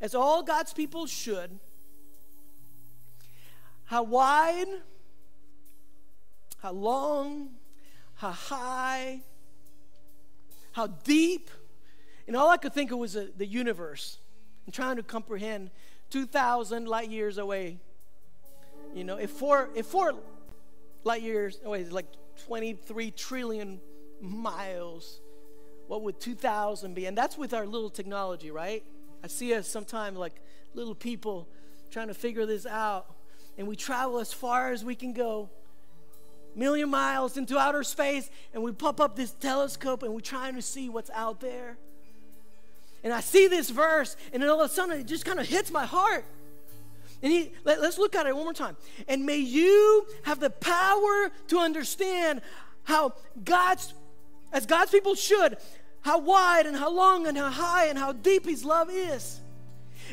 as 0.00 0.14
all 0.14 0.42
God's 0.42 0.72
people 0.72 1.06
should, 1.06 1.58
how 3.84 4.02
wide, 4.02 4.66
how 6.58 6.72
long, 6.72 7.50
how 8.14 8.30
high, 8.30 9.20
how 10.72 10.86
deep. 10.86 11.50
And 12.26 12.36
all 12.36 12.48
I 12.48 12.56
could 12.56 12.72
think 12.72 12.90
of 12.90 12.98
was 12.98 13.14
the 13.14 13.46
universe 13.46 14.18
and 14.64 14.74
trying 14.74 14.96
to 14.96 15.02
comprehend 15.02 15.70
2,000 16.10 16.86
light 16.86 17.10
years 17.10 17.38
away. 17.38 17.78
You 18.94 19.04
know, 19.04 19.16
if 19.16 19.30
four, 19.30 19.70
if 19.74 19.86
four 19.86 20.14
light 21.04 21.22
years 21.22 21.58
away 21.64 21.82
is 21.82 21.92
like 21.92 22.06
23 22.46 23.10
trillion 23.12 23.80
miles, 24.20 25.20
what 25.86 26.02
would 26.02 26.20
2000 26.20 26.94
be? 26.94 27.06
And 27.06 27.16
that's 27.16 27.38
with 27.38 27.54
our 27.54 27.66
little 27.66 27.90
technology, 27.90 28.50
right? 28.50 28.82
I 29.22 29.28
see 29.28 29.54
us 29.54 29.68
sometimes 29.68 30.18
like 30.18 30.40
little 30.74 30.94
people 30.94 31.48
trying 31.90 32.08
to 32.08 32.14
figure 32.14 32.46
this 32.46 32.66
out. 32.66 33.06
And 33.58 33.66
we 33.68 33.76
travel 33.76 34.18
as 34.18 34.32
far 34.32 34.72
as 34.72 34.84
we 34.84 34.94
can 34.94 35.12
go, 35.12 35.48
million 36.54 36.90
miles 36.90 37.36
into 37.36 37.58
outer 37.58 37.82
space, 37.82 38.30
and 38.52 38.62
we 38.62 38.72
pop 38.72 39.00
up 39.00 39.16
this 39.16 39.30
telescope 39.32 40.02
and 40.02 40.12
we're 40.12 40.20
trying 40.20 40.54
to 40.56 40.62
see 40.62 40.88
what's 40.88 41.10
out 41.10 41.40
there. 41.40 41.78
And 43.06 43.14
I 43.14 43.20
see 43.20 43.46
this 43.46 43.70
verse, 43.70 44.16
and 44.32 44.42
then 44.42 44.50
all 44.50 44.60
of 44.60 44.68
a 44.68 44.74
sudden 44.74 44.98
it 44.98 45.06
just 45.06 45.24
kind 45.24 45.38
of 45.38 45.46
hits 45.46 45.70
my 45.70 45.86
heart. 45.86 46.24
And 47.22 47.30
he, 47.30 47.52
let, 47.62 47.78
us 47.78 47.98
look 47.98 48.16
at 48.16 48.26
it 48.26 48.34
one 48.34 48.42
more 48.42 48.52
time. 48.52 48.76
And 49.06 49.24
may 49.24 49.36
you 49.36 50.08
have 50.24 50.40
the 50.40 50.50
power 50.50 51.30
to 51.46 51.58
understand 51.58 52.40
how 52.82 53.14
God's, 53.44 53.94
as 54.52 54.66
God's 54.66 54.90
people 54.90 55.14
should, 55.14 55.56
how 56.00 56.18
wide 56.18 56.66
and 56.66 56.76
how 56.76 56.90
long 56.90 57.28
and 57.28 57.38
how 57.38 57.48
high 57.48 57.86
and 57.86 57.96
how 57.96 58.10
deep 58.10 58.44
His 58.44 58.64
love 58.64 58.90
is. 58.90 59.38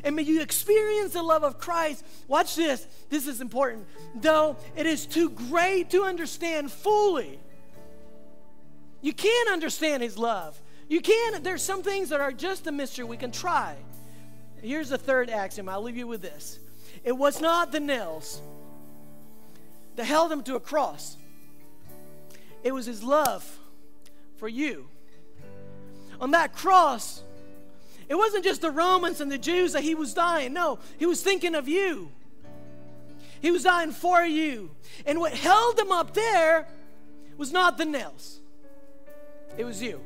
And 0.04 0.16
may 0.16 0.22
you 0.22 0.42
experience 0.42 1.14
the 1.14 1.24
love 1.24 1.44
of 1.44 1.58
Christ. 1.58 2.06
Watch 2.28 2.56
this. 2.56 2.86
This 3.10 3.26
is 3.26 3.42
important. 3.42 3.88
Though 4.14 4.56
it 4.76 4.86
is 4.86 5.08
too 5.08 5.32
great 5.32 5.90
to 5.90 6.04
understand 6.04 6.72
fully, 6.72 7.40
you 9.02 9.14
can't 9.14 9.50
understand 9.50 10.04
His 10.04 10.16
love. 10.16 10.60
You 10.94 11.02
can. 11.02 11.42
There's 11.42 11.64
some 11.64 11.82
things 11.82 12.10
that 12.10 12.22
are 12.22 12.32
just 12.32 12.68
a 12.68 12.72
mystery. 12.72 13.04
We 13.04 13.18
can 13.18 13.32
try. 13.32 13.78
Here's 14.62 14.90
the 14.90 14.98
third 15.00 15.28
axiom. 15.28 15.68
I'll 15.68 15.82
leave 15.82 15.98
you 15.98 16.06
with 16.06 16.22
this. 16.22 16.60
It 17.04 17.14
was 17.14 17.42
not 17.42 17.72
the 17.72 17.80
nails 17.80 18.40
that 19.96 20.04
held 20.04 20.32
him 20.32 20.44
to 20.44 20.56
a 20.56 20.60
cross. 20.60 21.18
It 22.64 22.76
was 22.76 22.86
his 22.86 23.02
love 23.02 23.44
for 24.38 24.48
you. 24.48 24.88
On 26.22 26.30
that 26.30 26.54
cross, 26.54 27.24
it 28.08 28.14
wasn't 28.14 28.44
just 28.44 28.62
the 28.62 28.70
Romans 28.70 29.20
and 29.20 29.32
the 29.32 29.40
Jews 29.40 29.74
that 29.74 29.82
he 29.82 29.96
was 29.96 30.14
dying. 30.14 30.54
No, 30.54 30.78
he 31.00 31.08
was 31.08 31.24
thinking 31.24 31.56
of 31.56 31.68
you. 31.68 32.12
He 33.42 33.50
was 33.50 33.64
dying 33.64 33.94
for 33.94 34.24
you. 34.24 34.70
And 35.08 35.20
what 35.20 35.34
held 35.34 35.80
him 35.80 35.92
up 35.92 36.14
there 36.14 36.68
was 37.36 37.52
not 37.52 37.80
the 37.80 37.86
nails, 37.86 38.42
it 39.58 39.66
was 39.66 39.82
you. 39.82 40.00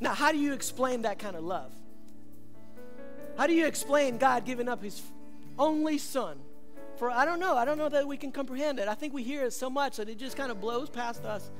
Now, 0.00 0.14
how 0.14 0.32
do 0.32 0.38
you 0.38 0.52
explain 0.52 1.02
that 1.02 1.18
kind 1.18 1.36
of 1.36 1.44
love? 1.44 1.72
How 3.36 3.46
do 3.46 3.52
you 3.52 3.66
explain 3.66 4.18
God 4.18 4.44
giving 4.44 4.68
up 4.68 4.82
his 4.82 5.00
only 5.58 5.98
son? 5.98 6.38
For 6.96 7.10
I 7.10 7.24
don't 7.24 7.38
know. 7.38 7.56
I 7.56 7.64
don't 7.64 7.78
know 7.78 7.88
that 7.88 8.06
we 8.06 8.16
can 8.16 8.32
comprehend 8.32 8.78
it. 8.78 8.88
I 8.88 8.94
think 8.94 9.14
we 9.14 9.22
hear 9.22 9.44
it 9.44 9.52
so 9.52 9.70
much 9.70 9.96
that 9.98 10.08
it 10.08 10.18
just 10.18 10.36
kind 10.36 10.50
of 10.50 10.60
blows 10.60 10.90
past 10.90 11.24
us. 11.24 11.50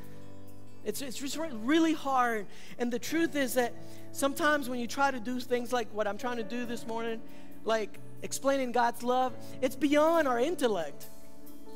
It's, 0.85 1.03
it's 1.03 1.19
just 1.19 1.37
really 1.37 1.93
hard. 1.93 2.47
And 2.79 2.93
the 2.93 2.99
truth 2.99 3.37
is 3.37 3.55
that 3.55 3.75
sometimes 4.13 4.69
when 4.69 4.81
you 4.81 4.87
try 4.87 5.11
to 5.11 5.21
do 5.21 5.39
things 5.39 5.73
like 5.73 5.93
what 5.93 6.07
I'm 6.07 6.19
trying 6.19 6.39
to 6.39 6.43
do 6.43 6.65
this 6.65 6.87
morning, 6.87 7.21
like 7.65 7.99
explaining 8.23 8.73
God's 8.73 9.03
love, 9.03 9.33
it's 9.61 9.77
beyond 9.77 10.27
our 10.27 10.41
intellect. 10.41 11.07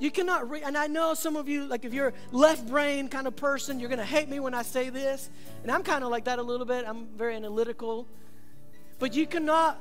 You 0.03 0.11
cannot 0.11 0.51
read, 0.51 0.65
and 0.65 0.77
I 0.77 0.89
know 0.89 1.15
some 1.15 1.37
of 1.37 1.49
you, 1.49 1.65
like 1.65 1.85
if 1.85 1.95
you're 1.95 2.13
left 2.33 2.67
brain 2.67 3.07
kind 3.07 3.29
of 3.29 3.37
person, 3.37 3.79
you're 3.79 3.89
going 3.89 4.01
to 4.01 4.05
hate 4.05 4.29
me 4.29 4.41
when 4.41 4.53
I 4.53 4.63
say 4.63 4.91
this. 4.91 5.31
And 5.63 5.71
I'm 5.71 5.85
kind 5.85 6.03
of 6.03 6.11
like 6.11 6.25
that 6.25 6.41
a 6.41 6.43
little 6.43 6.67
bit. 6.67 6.85
I'm 6.89 7.07
very 7.17 7.37
analytical. 7.37 8.09
But 8.99 9.15
you 9.15 9.29
cannot 9.29 9.81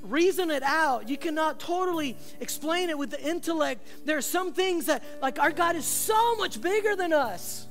reason 0.00 0.50
it 0.50 0.62
out. 0.62 1.10
You 1.10 1.18
cannot 1.18 1.60
totally 1.60 2.16
explain 2.40 2.88
it 2.88 2.96
with 2.96 3.10
the 3.10 3.22
intellect. 3.22 3.86
There 4.06 4.16
are 4.16 4.22
some 4.22 4.54
things 4.54 4.86
that, 4.86 5.04
like, 5.20 5.38
our 5.38 5.52
God 5.52 5.76
is 5.76 5.84
so 5.84 6.36
much 6.36 6.58
bigger 6.58 6.96
than 6.96 7.12
us. 7.12 7.66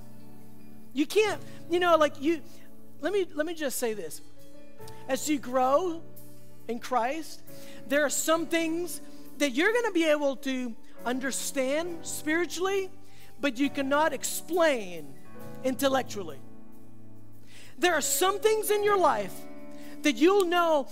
You 0.93 1.07
can't, 1.07 1.41
you 1.71 1.79
know, 1.79 1.97
like 1.97 2.21
you. 2.21 2.41
Let 3.01 3.13
me 3.13 3.25
let 3.33 3.47
me 3.47 3.55
just 3.55 3.79
say 3.79 3.95
this: 3.95 4.21
as 5.07 5.27
you 5.27 5.39
grow 5.39 6.03
in 6.67 6.77
Christ, 6.77 7.41
there 7.87 8.05
are 8.05 8.11
some 8.11 8.45
things 8.45 9.01
that 9.39 9.53
you're 9.53 9.71
going 9.71 9.85
to 9.85 9.91
be 9.91 10.05
able 10.05 10.35
to 10.35 10.75
understand 11.05 11.99
spiritually, 12.05 12.89
but 13.39 13.57
you 13.57 13.69
cannot 13.69 14.13
explain 14.13 15.13
intellectually. 15.63 16.39
There 17.77 17.93
are 17.93 18.01
some 18.01 18.39
things 18.39 18.71
in 18.71 18.83
your 18.83 18.97
life 18.97 19.33
that 20.03 20.15
you'll 20.15 20.45
know 20.45 20.87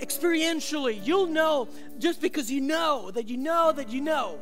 experientially. 0.00 1.04
You'll 1.04 1.26
know 1.26 1.68
just 1.98 2.20
because 2.20 2.50
you 2.50 2.60
know 2.60 3.10
that 3.12 3.28
you 3.28 3.36
know 3.36 3.72
that 3.72 3.90
you 3.90 4.00
know. 4.00 4.38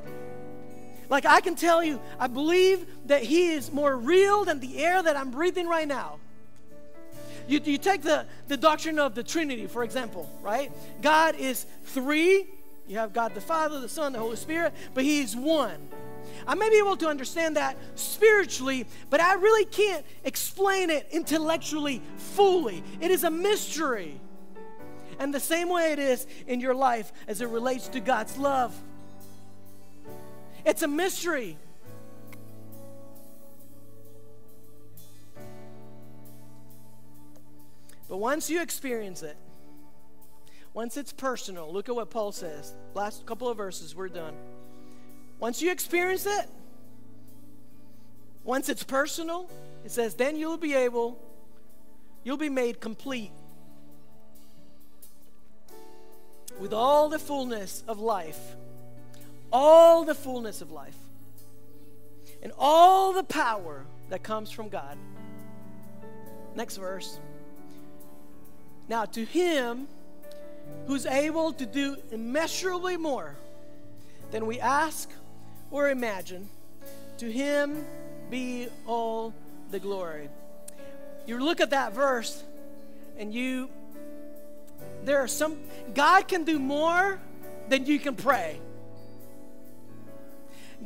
Like 1.09 1.27
I 1.27 1.40
can 1.40 1.55
tell 1.55 1.85
you, 1.85 2.01
I 2.18 2.27
believe 2.27 2.87
that 3.07 3.22
He 3.22 3.51
is 3.51 3.70
more 3.72 3.96
real 3.96 4.44
than 4.44 4.61
the 4.61 4.79
air 4.79 5.03
that 5.03 5.16
I'm 5.16 5.31
breathing 5.31 5.68
right 5.68 5.87
now. 5.87 6.18
You, 7.48 7.61
you 7.64 7.79
take 7.79 8.03
the, 8.03 8.27
the 8.48 8.57
doctrine 8.57 8.98
of 8.98 9.14
the 9.14 9.22
Trinity, 9.22 9.66
for 9.66 9.83
example, 9.83 10.31
right? 10.42 10.72
God 11.03 11.35
is 11.35 11.66
three 11.87 12.46
you 12.92 12.98
have 12.98 13.14
God 13.14 13.35
the 13.35 13.40
Father, 13.40 13.81
the 13.81 13.88
Son, 13.88 14.12
the 14.12 14.18
Holy 14.18 14.37
Spirit, 14.37 14.74
but 14.92 15.02
He's 15.02 15.35
one. 15.35 15.88
I 16.46 16.55
may 16.55 16.68
be 16.68 16.76
able 16.76 16.96
to 16.98 17.09
understand 17.09 17.57
that 17.57 17.76
spiritually, 17.94 18.87
but 19.09 19.18
I 19.18 19.35
really 19.35 19.64
can't 19.64 20.05
explain 20.24 20.90
it 20.90 21.09
intellectually 21.11 22.02
fully. 22.16 22.85
It 23.00 23.11
is 23.11 23.24
a 23.24 23.31
mystery. 23.31 24.20
And 25.18 25.33
the 25.33 25.40
same 25.40 25.70
way 25.70 25.92
it 25.92 25.98
is 25.98 26.26
in 26.46 26.61
your 26.61 26.74
life 26.74 27.12
as 27.26 27.40
it 27.40 27.48
relates 27.48 27.88
to 27.88 28.00
God's 28.00 28.37
love. 28.37 28.78
It's 30.64 30.83
a 30.83 30.88
mystery. 30.88 31.57
But 38.09 38.18
once 38.18 38.50
you 38.50 38.61
experience 38.61 39.22
it, 39.22 39.37
once 40.75 40.97
it's 40.97 41.13
personal, 41.13 41.73
look 41.73 41.89
at 41.89 41.95
what 41.95 42.11
Paul 42.11 42.33
says. 42.33 42.73
Last 42.95 43.27
couple 43.27 43.49
of 43.49 43.57
verses, 43.57 43.95
we're 43.95 44.09
done. 44.09 44.35
Once 45.39 45.61
you 45.61 45.71
experience 45.71 46.25
it, 46.27 46.47
once 48.45 48.69
it's 48.69 48.83
personal, 48.83 49.51
it 49.85 49.91
says, 49.91 50.15
then 50.15 50.37
you'll 50.37 50.57
be 50.57 50.75
able, 50.75 51.19
you'll 52.25 52.37
be 52.37 52.49
made 52.49 52.81
complete 52.81 53.31
with 56.59 56.73
all 56.73 57.09
the 57.09 57.19
fullness 57.19 57.83
of 57.89 57.99
life. 57.99 58.41
All 59.53 60.05
the 60.05 60.15
fullness 60.15 60.63
of 60.63 60.71
life. 60.71 60.97
And 62.43 62.53
all 62.59 63.13
the 63.13 63.25
power 63.25 63.85
that 64.09 64.23
comes 64.23 64.51
from 64.51 64.69
God. 64.69 64.97
Next 66.55 66.77
verse. 66.77 67.19
Now, 68.89 69.05
to 69.07 69.25
him, 69.25 69.87
who's 70.87 71.07
able 71.07 71.53
to 71.55 71.66
do 71.66 71.97
immeasurably 72.11 72.97
more 72.97 73.37
than 74.31 74.47
we 74.47 74.61
ask 74.61 75.11
or 75.71 75.90
imagine. 75.90 76.49
To 77.18 77.31
him 77.31 77.85
be 78.31 78.68
all 78.87 79.33
the 79.71 79.79
glory. 79.79 80.29
You 81.27 81.38
look 81.38 81.61
at 81.61 81.71
that 81.71 81.92
verse 81.92 82.42
and 83.16 83.33
you, 83.33 83.68
there 85.05 85.18
are 85.18 85.29
some, 85.29 85.59
God 85.95 86.27
can 86.27 86.45
do 86.45 86.59
more 86.59 87.21
than 87.68 87.87
you 87.87 87.99
can 87.99 88.16
pray. 88.16 88.59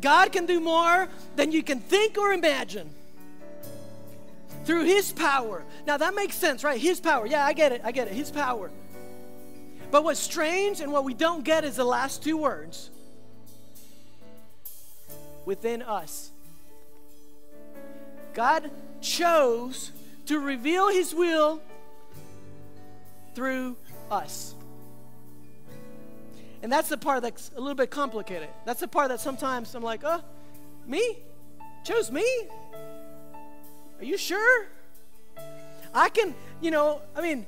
God 0.01 0.33
can 0.33 0.45
do 0.47 0.61
more 0.61 1.09
than 1.37 1.53
you 1.53 1.63
can 1.63 1.81
think 1.81 2.19
or 2.19 2.33
imagine 2.33 2.91
through 4.65 4.85
His 4.85 5.13
power. 5.13 5.65
Now 5.87 5.97
that 5.97 6.15
makes 6.15 6.37
sense, 6.37 6.65
right? 6.65 6.81
His 6.81 7.01
power. 7.01 7.27
Yeah, 7.27 7.47
I 7.47 7.53
get 7.53 7.73
it. 7.73 7.81
I 7.85 7.93
get 7.93 8.09
it. 8.09 8.15
His 8.15 8.31
power. 8.31 8.71
But 9.91 10.05
what's 10.05 10.21
strange 10.21 10.81
and 10.81 10.93
what 10.93 11.05
we 11.05 11.15
don't 11.15 11.45
get 11.45 11.65
is 11.65 11.77
the 11.77 11.85
last 11.85 12.23
two 12.23 12.37
words 12.37 12.91
within 15.45 15.83
us. 15.83 16.31
God 18.35 18.71
chose 19.01 19.93
to 20.27 20.39
reveal 20.41 20.89
His 20.89 21.15
will 21.15 21.61
through 23.35 23.77
us. 24.11 24.55
And 26.63 26.73
that's 26.73 26.89
the 26.89 26.97
part 26.97 27.23
that's 27.23 27.51
a 27.55 27.61
little 27.61 27.75
bit 27.75 27.91
complicated. 27.91 28.49
That's 28.65 28.81
the 28.81 28.89
part 28.89 29.09
that 29.09 29.21
sometimes 29.21 29.75
I'm 29.75 29.83
like, 29.83 30.01
oh, 30.05 30.23
me? 30.87 31.19
Chose 31.85 32.11
me? 32.11 32.27
Are 33.99 34.05
you 34.05 34.19
sure? 34.19 34.67
I 35.95 36.09
can, 36.09 36.35
you 36.61 36.71
know, 36.71 37.01
I 37.15 37.23
mean, 37.23 37.47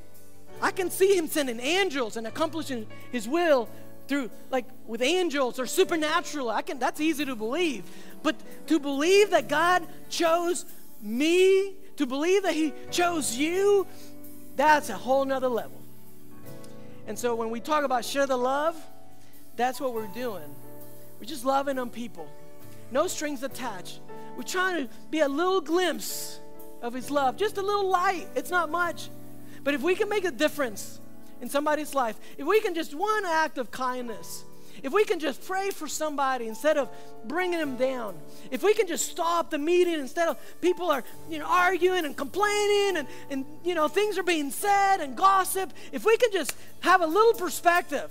I 0.61 0.71
can 0.71 0.91
see 0.91 1.17
him 1.17 1.27
sending 1.27 1.61
angels 1.61 2.17
and 2.17 2.27
accomplishing 2.27 2.87
his 3.13 3.29
will 3.29 3.69
through 4.09 4.31
like 4.51 4.65
with 4.87 5.03
angels 5.03 5.59
or 5.59 5.67
supernatural. 5.67 6.51
I 6.51 6.63
can 6.63 6.79
that's 6.79 7.01
easy 7.01 7.25
to 7.25 7.37
believe. 7.37 7.85
But 8.23 8.37
to 8.67 8.81
believe 8.81 9.31
that 9.31 9.49
God 9.49 9.87
chose 10.09 10.65
me, 11.01 11.75
to 11.97 12.07
believe 12.07 12.43
that 12.43 12.55
he 12.55 12.73
chose 12.91 13.37
you, 13.37 13.87
that's 14.57 14.89
a 14.89 14.97
whole 14.97 15.25
nother 15.25 15.49
level. 15.49 15.81
And 17.07 17.19
so 17.19 17.35
when 17.35 17.51
we 17.51 17.61
talk 17.61 17.85
about 17.85 18.05
share 18.05 18.27
the 18.27 18.37
love, 18.37 18.77
that's 19.57 19.81
what 19.81 19.95
we're 19.95 20.07
doing. 20.09 20.55
We're 21.19 21.27
just 21.27 21.45
loving 21.45 21.79
on 21.79 21.91
people. 21.91 22.29
No 22.91 23.07
strings 23.07 23.43
attached. 23.43 24.01
We're 24.37 24.43
trying 24.43 24.87
to 24.87 24.95
be 25.11 25.21
a 25.21 25.29
little 25.29 25.61
glimpse 25.61 26.41
of 26.81 26.95
His 26.95 27.11
love. 27.11 27.37
Just 27.37 27.59
a 27.59 27.63
little 27.63 27.89
light. 27.89 28.29
It's 28.35 28.51
not 28.51 28.71
much. 28.71 29.11
But 29.65 29.75
if 29.75 29.83
we 29.83 29.95
can 29.95 30.09
make 30.09 30.25
a 30.25 30.31
difference 30.31 31.01
in 31.41 31.49
somebody's 31.49 31.95
life, 31.95 32.17
if 32.37 32.47
we 32.47 32.61
can 32.61 32.75
just 32.75 32.95
one 32.95 33.25
act 33.25 33.59
of 33.59 33.71
kindness, 33.71 34.45
if 34.83 34.93
we 34.93 35.05
can 35.05 35.19
just 35.19 35.45
pray 35.45 35.71
for 35.71 35.89
somebody 35.89 36.47
instead 36.47 36.77
of 36.77 36.89
bringing 37.27 37.59
them 37.59 37.77
down, 37.77 38.17
if 38.51 38.63
we 38.63 38.75
can 38.75 38.87
just 38.87 39.09
stop 39.09 39.51
the 39.51 39.59
meeting 39.59 39.95
instead 39.95 40.29
of 40.29 40.39
people 40.61 40.91
are 40.91 41.03
you 41.29 41.39
know 41.39 41.47
arguing 41.47 42.05
and 42.05 42.17
complaining 42.17 42.97
and, 42.97 43.09
and 43.31 43.45
you 43.65 43.75
know 43.75 43.89
things 43.89 44.19
are 44.19 44.23
being 44.23 44.51
said 44.51 45.01
and 45.01 45.17
gossip, 45.17 45.73
if 45.93 46.05
we 46.05 46.17
can 46.17 46.31
just 46.33 46.55
have 46.81 47.01
a 47.01 47.07
little 47.07 47.35
perspective 47.35 48.11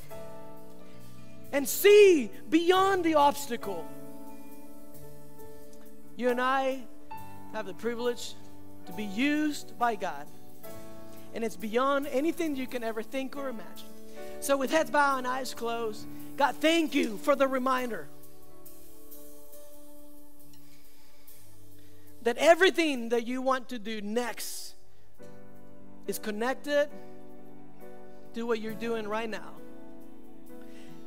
and 1.51 1.67
see 1.67 2.29
beyond 2.49 3.03
the 3.03 3.15
obstacle, 3.15 3.85
you 6.17 6.29
and 6.29 6.41
I 6.41 6.83
have 7.53 7.65
the 7.65 7.73
privilege 7.73 8.33
to 8.87 8.91
be 8.93 9.05
used 9.05 9.77
by 9.79 9.95
God. 9.95 10.27
And 11.37 11.45
it's 11.45 11.55
beyond 11.55 12.07
anything 12.07 12.55
you 12.55 12.65
can 12.65 12.83
ever 12.83 13.03
think 13.03 13.37
or 13.37 13.47
imagine. 13.47 13.85
So, 14.39 14.57
with 14.57 14.71
heads 14.71 14.89
bowed 14.89 15.19
and 15.19 15.27
eyes 15.27 15.53
closed, 15.53 16.07
God, 16.35 16.55
thank 16.55 16.95
you 16.95 17.17
for 17.17 17.35
the 17.35 17.47
reminder 17.47 18.07
that 22.23 22.37
everything 22.37 23.09
that 23.09 23.27
you 23.27 23.43
want 23.43 23.69
to 23.69 23.77
do 23.77 24.01
next 24.01 24.73
is 26.07 26.17
connected 26.17 26.89
to 28.33 28.47
what 28.47 28.59
you're 28.59 28.73
doing 28.73 29.07
right 29.07 29.29
now. 29.29 29.51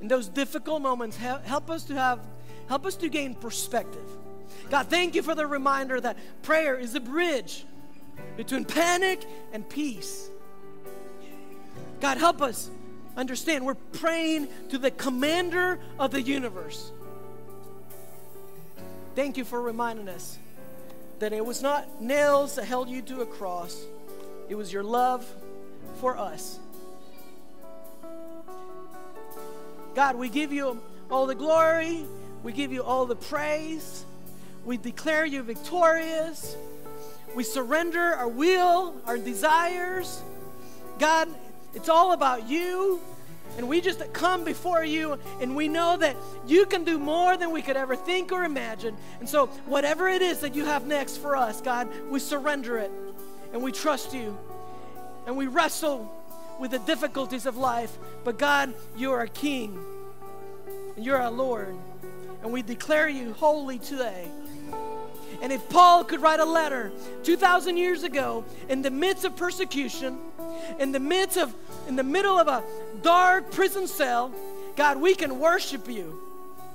In 0.00 0.06
those 0.06 0.28
difficult 0.28 0.80
moments, 0.80 1.16
help 1.16 1.70
us 1.70 1.82
to 1.86 1.94
have, 1.96 2.20
help 2.68 2.86
us 2.86 2.94
to 2.98 3.08
gain 3.08 3.34
perspective. 3.34 4.06
God, 4.70 4.86
thank 4.86 5.16
you 5.16 5.22
for 5.22 5.34
the 5.34 5.48
reminder 5.48 6.00
that 6.00 6.16
prayer 6.42 6.78
is 6.78 6.94
a 6.94 7.00
bridge 7.00 7.64
between 8.36 8.64
panic 8.64 9.24
and 9.52 9.68
peace. 9.68 10.30
God, 12.00 12.18
help 12.18 12.40
us 12.40 12.70
understand 13.16 13.66
we're 13.66 13.74
praying 13.74 14.48
to 14.70 14.78
the 14.78 14.90
commander 14.90 15.78
of 15.98 16.10
the 16.10 16.22
universe. 16.22 16.90
Thank 19.14 19.36
you 19.36 19.44
for 19.44 19.60
reminding 19.60 20.08
us 20.08 20.38
that 21.18 21.32
it 21.32 21.44
was 21.44 21.60
not 21.60 22.00
nails 22.00 22.54
that 22.54 22.64
held 22.64 22.88
you 22.88 23.02
to 23.02 23.20
a 23.20 23.26
cross, 23.26 23.84
it 24.48 24.54
was 24.54 24.72
your 24.72 24.82
love 24.82 25.26
for 26.00 26.16
us. 26.16 26.58
God, 29.94 30.16
we 30.16 30.28
give 30.28 30.52
you 30.52 30.80
all 31.10 31.26
the 31.26 31.34
glory, 31.34 32.04
we 32.42 32.52
give 32.52 32.72
you 32.72 32.82
all 32.82 33.04
the 33.04 33.16
praise, 33.16 34.04
we 34.64 34.76
declare 34.76 35.26
you 35.26 35.42
victorious, 35.42 36.56
we 37.34 37.44
surrender 37.44 38.00
our 38.00 38.28
will, 38.28 38.94
our 39.06 39.18
desires. 39.18 40.22
God, 40.98 41.28
it's 41.74 41.88
all 41.88 42.12
about 42.12 42.48
you. 42.48 43.00
And 43.56 43.68
we 43.68 43.80
just 43.80 44.12
come 44.12 44.44
before 44.44 44.84
you 44.84 45.18
and 45.40 45.56
we 45.56 45.68
know 45.68 45.96
that 45.96 46.16
you 46.46 46.66
can 46.66 46.84
do 46.84 46.98
more 46.98 47.36
than 47.36 47.50
we 47.50 47.62
could 47.62 47.76
ever 47.76 47.96
think 47.96 48.32
or 48.32 48.44
imagine. 48.44 48.96
And 49.18 49.28
so, 49.28 49.46
whatever 49.66 50.08
it 50.08 50.22
is 50.22 50.38
that 50.40 50.54
you 50.54 50.64
have 50.64 50.86
next 50.86 51.16
for 51.16 51.36
us, 51.36 51.60
God, 51.60 51.88
we 52.10 52.20
surrender 52.20 52.78
it 52.78 52.92
and 53.52 53.62
we 53.62 53.72
trust 53.72 54.14
you 54.14 54.38
and 55.26 55.36
we 55.36 55.46
wrestle 55.46 56.10
with 56.60 56.70
the 56.70 56.78
difficulties 56.78 57.46
of 57.46 57.56
life. 57.56 57.96
But, 58.22 58.38
God, 58.38 58.72
you 58.96 59.12
are 59.12 59.22
a 59.22 59.28
king 59.28 59.78
and 60.96 61.04
you're 61.04 61.20
our 61.20 61.30
Lord. 61.30 61.74
And 62.42 62.52
we 62.52 62.62
declare 62.62 63.08
you 63.08 63.32
holy 63.34 63.78
today. 63.78 64.28
And 65.42 65.52
if 65.52 65.68
Paul 65.70 66.04
could 66.04 66.20
write 66.20 66.40
a 66.40 66.44
letter 66.44 66.92
2,000 67.22 67.76
years 67.76 68.02
ago 68.02 68.44
in 68.68 68.82
the 68.82 68.90
midst 68.90 69.24
of 69.24 69.36
persecution, 69.36 70.18
in 70.78 70.92
the 70.92 71.00
midst 71.00 71.38
of, 71.38 71.54
in 71.88 71.96
the 71.96 72.02
middle 72.02 72.38
of 72.38 72.48
a 72.48 72.62
dark 73.02 73.50
prison 73.50 73.86
cell, 73.86 74.32
God, 74.76 74.98
we 75.00 75.14
can 75.14 75.38
worship 75.38 75.88
you 75.88 76.20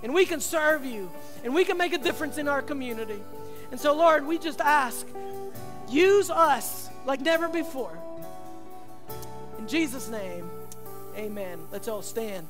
and 0.02 0.14
we 0.14 0.26
can 0.26 0.40
serve 0.40 0.84
you 0.86 1.10
and 1.44 1.54
we 1.54 1.64
can 1.64 1.78
make 1.78 1.94
a 1.94 1.98
difference 1.98 2.38
in 2.38 2.48
our 2.48 2.62
community. 2.62 3.20
And 3.72 3.80
so, 3.80 3.94
Lord, 3.96 4.26
we 4.26 4.38
just 4.38 4.62
ask, 4.62 5.06
use 5.90 6.30
us 6.30 6.90
like 7.06 7.22
never 7.22 7.48
before. 7.48 7.98
In 9.60 9.68
Jesus' 9.68 10.10
name, 10.10 10.50
amen. 11.16 11.60
Let's 11.72 11.88
all 11.88 12.02
stand. 12.02 12.48